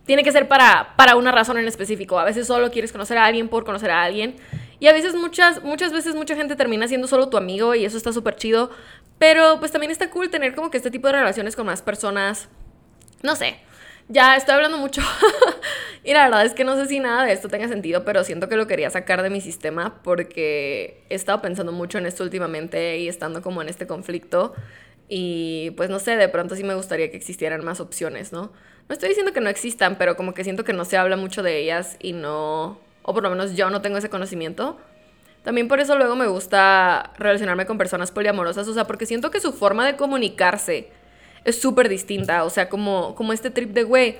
tiene 0.07 0.23
que 0.23 0.33
ser 0.33 0.49
para, 0.49 0.95
para 0.97 1.17
una 1.17 1.33
razón 1.33 1.59
en 1.59 1.67
específico. 1.67 2.19
A 2.19 2.25
veces 2.25 2.47
solo 2.47 2.71
quieres 2.71 2.93
conocer 2.93 3.19
a 3.19 3.25
alguien 3.25 3.49
por 3.49 3.65
conocer 3.65 3.91
a 3.91 4.03
alguien. 4.03 4.37
Y 4.79 4.87
a 4.87 4.93
veces, 4.93 5.15
muchas, 5.15 5.63
muchas 5.63 5.93
veces, 5.93 6.15
mucha 6.15 6.37
gente 6.37 6.57
termina 6.57 6.87
siendo 6.89 7.07
solo 7.07 7.29
tu 7.29 7.39
amigo 7.39 7.75
y 7.75 7.85
eso 7.85 7.97
está 7.97 8.13
súper 8.13 8.37
chido. 8.37 8.71
Pero 9.19 9.59
pues 9.59 9.73
también 9.73 9.91
está 9.91 10.11
cool 10.11 10.29
tener 10.29 10.55
como 10.55 10.71
que 10.71 10.77
este 10.77 10.91
tipo 10.91 11.07
de 11.07 11.15
relaciones 11.15 11.57
con 11.57 11.67
más 11.67 11.81
personas. 11.81 12.49
No 13.25 13.37
sé. 13.37 13.57
Ya 14.09 14.37
estoy 14.37 14.55
hablando 14.55 14.77
mucho. 14.77 15.01
y 16.05 16.13
la 16.13 16.25
verdad 16.25 16.45
es 16.45 16.53
que 16.53 16.63
no 16.63 16.77
sé 16.77 16.85
si 16.85 17.01
nada 17.01 17.25
de 17.25 17.33
esto 17.33 17.49
tenga 17.49 17.69
sentido, 17.69 18.05
pero 18.05 18.23
siento 18.23 18.51
que 18.51 18.57
lo 18.57 18.67
quería 18.67 18.91
sacar 18.91 19.23
de 19.23 19.31
mi 19.31 19.41
sistema 19.41 20.03
porque 20.03 21.03
he 21.09 21.15
estado 21.15 21.41
pensando 21.41 21.73
mucho 21.73 21.97
en 21.97 22.05
esto 22.05 22.23
últimamente 22.23 22.99
y 22.99 23.09
estando 23.09 23.41
como 23.41 23.63
en 23.63 23.71
este 23.71 23.87
conflicto. 23.87 24.55
Y 25.09 25.71
pues 25.71 25.89
no 25.89 26.01
sé, 26.01 26.17
de 26.17 26.29
pronto 26.29 26.55
sí 26.55 26.65
me 26.65 26.75
gustaría 26.75 27.11
que 27.11 27.17
existieran 27.17 27.65
más 27.65 27.81
opciones, 27.81 28.31
¿no? 28.31 28.53
No 28.91 28.93
estoy 28.93 29.09
diciendo 29.09 29.33
que 29.33 29.41
no 29.41 29.49
existan, 29.49 29.97
pero 29.97 30.17
como 30.17 30.35
que 30.35 30.45
siento 30.45 30.65
que 30.65 30.75
no 30.75 30.85
se 30.85 30.99
habla 30.99 31.17
mucho 31.17 31.43
de 31.43 31.59
ellas 31.59 31.97
y 31.99 32.13
no, 32.13 32.79
o 33.03 33.15
por 33.15 33.23
lo 33.23 33.31
menos 33.31 33.57
yo 33.57 33.71
no 33.71 33.81
tengo 33.81 33.97
ese 33.97 34.11
conocimiento. 34.11 34.77
También 35.45 35.67
por 35.67 35.81
eso 35.81 35.97
luego 35.97 36.15
me 36.15 36.27
gusta 36.27 37.15
relacionarme 37.17 37.65
con 37.65 37.79
personas 37.79 38.11
poliamorosas, 38.11 38.69
o 38.69 38.75
sea, 38.75 38.85
porque 38.87 39.07
siento 39.07 39.31
que 39.31 39.41
su 39.41 39.55
forma 39.55 39.87
de 39.87 39.97
comunicarse 39.97 40.91
es 41.45 41.61
súper 41.61 41.89
distinta, 41.89 42.45
o 42.45 42.51
sea, 42.51 42.69
como, 42.69 43.15
como 43.15 43.33
este 43.33 43.51
trip 43.51 43.71
de, 43.71 43.83
güey, 43.83 44.17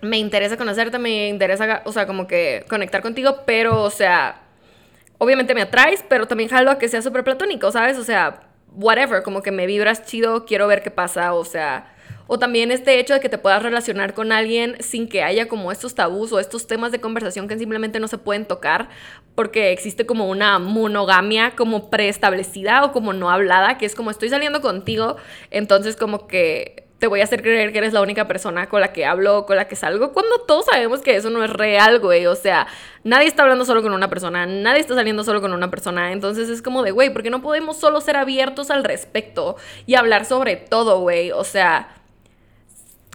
me 0.00 0.18
interesa 0.18 0.56
conocerte, 0.56 0.98
me 0.98 1.28
interesa, 1.28 1.82
o 1.84 1.92
sea, 1.92 2.06
como 2.06 2.26
que 2.26 2.64
conectar 2.68 3.02
contigo, 3.02 3.40
pero, 3.44 3.82
o 3.82 3.90
sea, 3.90 4.40
obviamente 5.18 5.54
me 5.54 5.62
atraes, 5.62 6.04
pero 6.08 6.26
también 6.26 6.48
jalo 6.48 6.70
a 6.70 6.78
que 6.78 6.88
sea 6.88 7.02
súper 7.02 7.24
platónico, 7.24 7.72
¿sabes? 7.72 7.98
O 7.98 8.04
sea, 8.04 8.42
whatever, 8.72 9.22
como 9.22 9.42
que 9.42 9.50
me 9.50 9.66
vibras 9.66 10.04
chido, 10.04 10.46
quiero 10.46 10.68
ver 10.68 10.82
qué 10.82 10.90
pasa, 10.90 11.34
o 11.34 11.44
sea, 11.44 11.92
o 12.28 12.38
también 12.38 12.70
este 12.70 13.00
hecho 13.00 13.14
de 13.14 13.20
que 13.20 13.28
te 13.28 13.38
puedas 13.38 13.62
relacionar 13.62 14.14
con 14.14 14.30
alguien 14.30 14.76
sin 14.80 15.08
que 15.08 15.24
haya 15.24 15.48
como 15.48 15.72
estos 15.72 15.96
tabús 15.96 16.30
o 16.32 16.38
estos 16.38 16.68
temas 16.68 16.92
de 16.92 17.00
conversación 17.00 17.48
que 17.48 17.58
simplemente 17.58 17.98
no 17.98 18.06
se 18.06 18.18
pueden 18.18 18.44
tocar 18.44 18.88
porque 19.34 19.72
existe 19.72 20.06
como 20.06 20.28
una 20.28 20.60
monogamia 20.60 21.56
como 21.56 21.90
preestablecida 21.90 22.84
o 22.84 22.92
como 22.92 23.12
no 23.12 23.30
hablada, 23.30 23.78
que 23.78 23.86
es 23.86 23.94
como 23.94 24.10
estoy 24.10 24.28
saliendo 24.28 24.60
contigo, 24.60 25.16
entonces 25.50 25.96
como 25.96 26.28
que 26.28 26.88
te 26.98 27.06
voy 27.06 27.20
a 27.20 27.24
hacer 27.24 27.42
creer 27.42 27.72
que 27.72 27.78
eres 27.78 27.92
la 27.92 28.02
única 28.02 28.26
persona 28.26 28.68
con 28.68 28.80
la 28.80 28.92
que 28.92 29.06
hablo, 29.06 29.46
con 29.46 29.56
la 29.56 29.68
que 29.68 29.76
salgo, 29.76 30.12
cuando 30.12 30.40
todos 30.40 30.66
sabemos 30.66 31.00
que 31.00 31.14
eso 31.14 31.30
no 31.30 31.44
es 31.44 31.50
real, 31.50 32.00
güey. 32.00 32.26
O 32.26 32.34
sea, 32.34 32.66
nadie 33.04 33.28
está 33.28 33.44
hablando 33.44 33.64
solo 33.64 33.82
con 33.82 33.92
una 33.92 34.10
persona, 34.10 34.46
nadie 34.46 34.80
está 34.80 34.94
saliendo 34.94 35.22
solo 35.22 35.40
con 35.40 35.52
una 35.52 35.70
persona. 35.70 36.12
Entonces 36.12 36.48
es 36.48 36.60
como 36.60 36.82
de, 36.82 36.90
güey, 36.90 37.10
¿por 37.10 37.22
qué 37.22 37.30
no 37.30 37.40
podemos 37.40 37.76
solo 37.76 38.00
ser 38.00 38.16
abiertos 38.16 38.70
al 38.70 38.82
respecto 38.82 39.56
y 39.86 39.94
hablar 39.94 40.24
sobre 40.24 40.56
todo, 40.56 40.98
güey? 40.98 41.30
O 41.30 41.44
sea, 41.44 41.97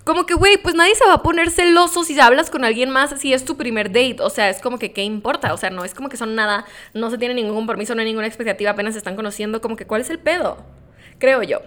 como 0.04 0.26
que, 0.26 0.34
güey, 0.34 0.58
pues 0.58 0.76
nadie 0.76 0.96
se 0.96 1.06
va 1.06 1.14
a 1.14 1.24
poner 1.24 1.50
celoso 1.50 2.04
si 2.04 2.20
hablas 2.20 2.50
con 2.50 2.66
alguien 2.66 2.90
más 2.90 3.20
si 3.20 3.34
es 3.34 3.46
tu 3.46 3.56
primer 3.56 3.88
date. 3.88 4.18
O 4.20 4.30
sea, 4.30 4.50
es 4.50 4.60
como 4.62 4.78
que, 4.78 4.92
¿qué 4.92 5.04
importa? 5.04 5.54
O 5.54 5.58
sea, 5.58 5.70
no 5.70 5.86
es 5.86 5.94
como 5.94 6.10
que 6.10 6.18
son 6.18 6.36
nada, 6.36 6.66
no 6.94 7.10
se 7.10 7.18
tiene 7.18 7.34
ningún 7.34 7.56
compromiso, 7.56 7.96
no 7.96 8.02
hay 8.02 8.08
ninguna 8.08 8.28
expectativa, 8.28 8.72
apenas 8.72 8.94
se 8.94 8.98
están 8.98 9.16
conociendo. 9.16 9.62
Como 9.62 9.76
que, 9.76 9.88
¿cuál 9.88 10.02
es 10.02 10.10
el 10.10 10.20
pedo? 10.20 10.58
Creo 11.20 11.44
yo. 11.44 11.62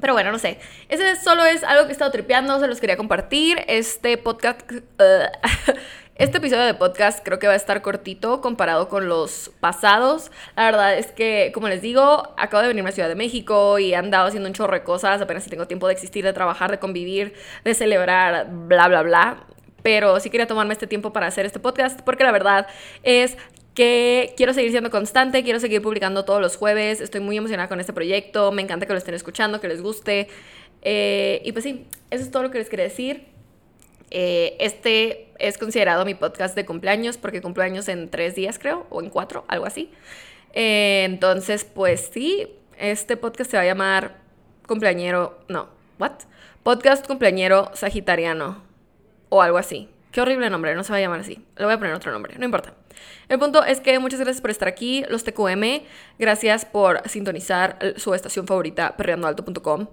Pero 0.00 0.14
bueno, 0.14 0.32
no 0.32 0.38
sé. 0.38 0.58
Ese 0.88 1.16
solo 1.16 1.44
es 1.44 1.62
algo 1.62 1.84
que 1.84 1.90
he 1.90 1.92
estado 1.92 2.10
tripeando, 2.10 2.58
se 2.58 2.66
los 2.66 2.80
quería 2.80 2.96
compartir. 2.96 3.62
Este 3.66 4.16
podcast. 4.16 4.60
Uh, 4.72 5.74
este 6.20 6.36
episodio 6.36 6.64
de 6.64 6.74
podcast 6.74 7.24
creo 7.24 7.38
que 7.38 7.46
va 7.46 7.54
a 7.54 7.56
estar 7.56 7.80
cortito 7.80 8.42
comparado 8.42 8.90
con 8.90 9.08
los 9.08 9.52
pasados. 9.58 10.30
La 10.54 10.66
verdad 10.66 10.98
es 10.98 11.06
que, 11.12 11.50
como 11.54 11.66
les 11.66 11.80
digo, 11.80 12.34
acabo 12.36 12.60
de 12.60 12.68
venirme 12.68 12.90
a 12.90 12.92
Ciudad 12.92 13.08
de 13.08 13.14
México 13.14 13.78
y 13.78 13.94
he 13.94 13.96
andado 13.96 14.26
haciendo 14.28 14.46
un 14.46 14.52
chorro 14.52 14.74
de 14.74 14.82
cosas. 14.82 15.22
Apenas 15.22 15.44
si 15.44 15.48
tengo 15.48 15.66
tiempo 15.66 15.86
de 15.86 15.94
existir, 15.94 16.22
de 16.22 16.34
trabajar, 16.34 16.70
de 16.70 16.78
convivir, 16.78 17.32
de 17.64 17.72
celebrar, 17.72 18.50
bla, 18.50 18.86
bla, 18.88 19.02
bla. 19.02 19.46
Pero 19.82 20.20
sí 20.20 20.28
quería 20.28 20.46
tomarme 20.46 20.74
este 20.74 20.86
tiempo 20.86 21.10
para 21.10 21.26
hacer 21.26 21.46
este 21.46 21.58
podcast 21.58 22.02
porque 22.02 22.22
la 22.22 22.32
verdad 22.32 22.66
es 23.02 23.38
que 23.72 24.34
quiero 24.36 24.52
seguir 24.52 24.72
siendo 24.72 24.90
constante, 24.90 25.42
quiero 25.42 25.58
seguir 25.58 25.80
publicando 25.80 26.26
todos 26.26 26.42
los 26.42 26.54
jueves, 26.54 27.00
estoy 27.00 27.22
muy 27.22 27.38
emocionada 27.38 27.70
con 27.70 27.80
este 27.80 27.94
proyecto, 27.94 28.52
me 28.52 28.60
encanta 28.60 28.84
que 28.84 28.92
lo 28.92 28.98
estén 28.98 29.14
escuchando, 29.14 29.58
que 29.62 29.68
les 29.68 29.80
guste. 29.80 30.28
Eh, 30.82 31.40
y 31.46 31.52
pues 31.52 31.64
sí, 31.64 31.86
eso 32.10 32.22
es 32.24 32.30
todo 32.30 32.42
lo 32.42 32.50
que 32.50 32.58
les 32.58 32.68
quería 32.68 32.84
decir. 32.84 33.39
Eh, 34.10 34.56
este 34.58 35.32
es 35.38 35.56
considerado 35.56 36.04
mi 36.04 36.14
podcast 36.14 36.54
de 36.54 36.66
cumpleaños 36.66 37.16
porque 37.16 37.40
cumpleaños 37.40 37.88
en 37.88 38.10
tres 38.10 38.34
días, 38.34 38.58
creo, 38.58 38.86
o 38.90 39.00
en 39.00 39.10
cuatro, 39.10 39.44
algo 39.48 39.66
así. 39.66 39.90
Eh, 40.52 41.04
entonces, 41.04 41.64
pues 41.64 42.10
sí, 42.12 42.48
este 42.78 43.16
podcast 43.16 43.50
se 43.50 43.56
va 43.56 43.62
a 43.62 43.66
llamar 43.66 44.16
Cumpleañero. 44.66 45.40
No, 45.48 45.68
¿what? 45.98 46.12
Podcast 46.62 47.06
Cumpleañero 47.06 47.70
Sagitariano. 47.74 48.62
O 49.28 49.42
algo 49.42 49.58
así. 49.58 49.88
Qué 50.10 50.20
horrible 50.20 50.50
nombre, 50.50 50.74
no 50.74 50.82
se 50.82 50.92
va 50.92 50.98
a 50.98 51.00
llamar 51.00 51.20
así. 51.20 51.44
Le 51.56 51.64
voy 51.64 51.74
a 51.74 51.78
poner 51.78 51.94
otro 51.94 52.10
nombre, 52.10 52.34
no 52.36 52.44
importa. 52.44 52.74
El 53.28 53.38
punto 53.38 53.64
es 53.64 53.80
que 53.80 53.96
muchas 54.00 54.18
gracias 54.18 54.40
por 54.40 54.50
estar 54.50 54.66
aquí, 54.66 55.04
los 55.08 55.22
TQM. 55.22 55.82
Gracias 56.18 56.64
por 56.64 57.08
sintonizar 57.08 57.78
su 57.96 58.12
estación 58.14 58.48
favorita, 58.48 58.96
perreandoalto.com. 58.96 59.86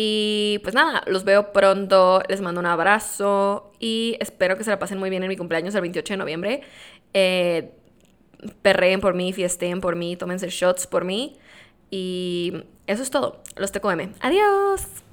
Y 0.00 0.60
pues 0.62 0.76
nada, 0.76 1.02
los 1.08 1.24
veo 1.24 1.52
pronto, 1.52 2.22
les 2.28 2.40
mando 2.40 2.60
un 2.60 2.66
abrazo 2.66 3.72
y 3.80 4.16
espero 4.20 4.56
que 4.56 4.62
se 4.62 4.70
la 4.70 4.78
pasen 4.78 4.96
muy 4.96 5.10
bien 5.10 5.24
en 5.24 5.28
mi 5.28 5.36
cumpleaños 5.36 5.74
el 5.74 5.80
28 5.80 6.12
de 6.12 6.16
noviembre. 6.18 6.60
Eh, 7.14 7.72
perreen 8.62 9.00
por 9.00 9.14
mí, 9.14 9.32
fiesten 9.32 9.80
por 9.80 9.96
mí, 9.96 10.14
tómense 10.14 10.50
shots 10.50 10.86
por 10.86 11.04
mí. 11.04 11.36
Y 11.90 12.62
eso 12.86 13.02
es 13.02 13.10
todo. 13.10 13.42
Los 13.56 13.72
TQM. 13.72 14.12
Adiós. 14.20 15.07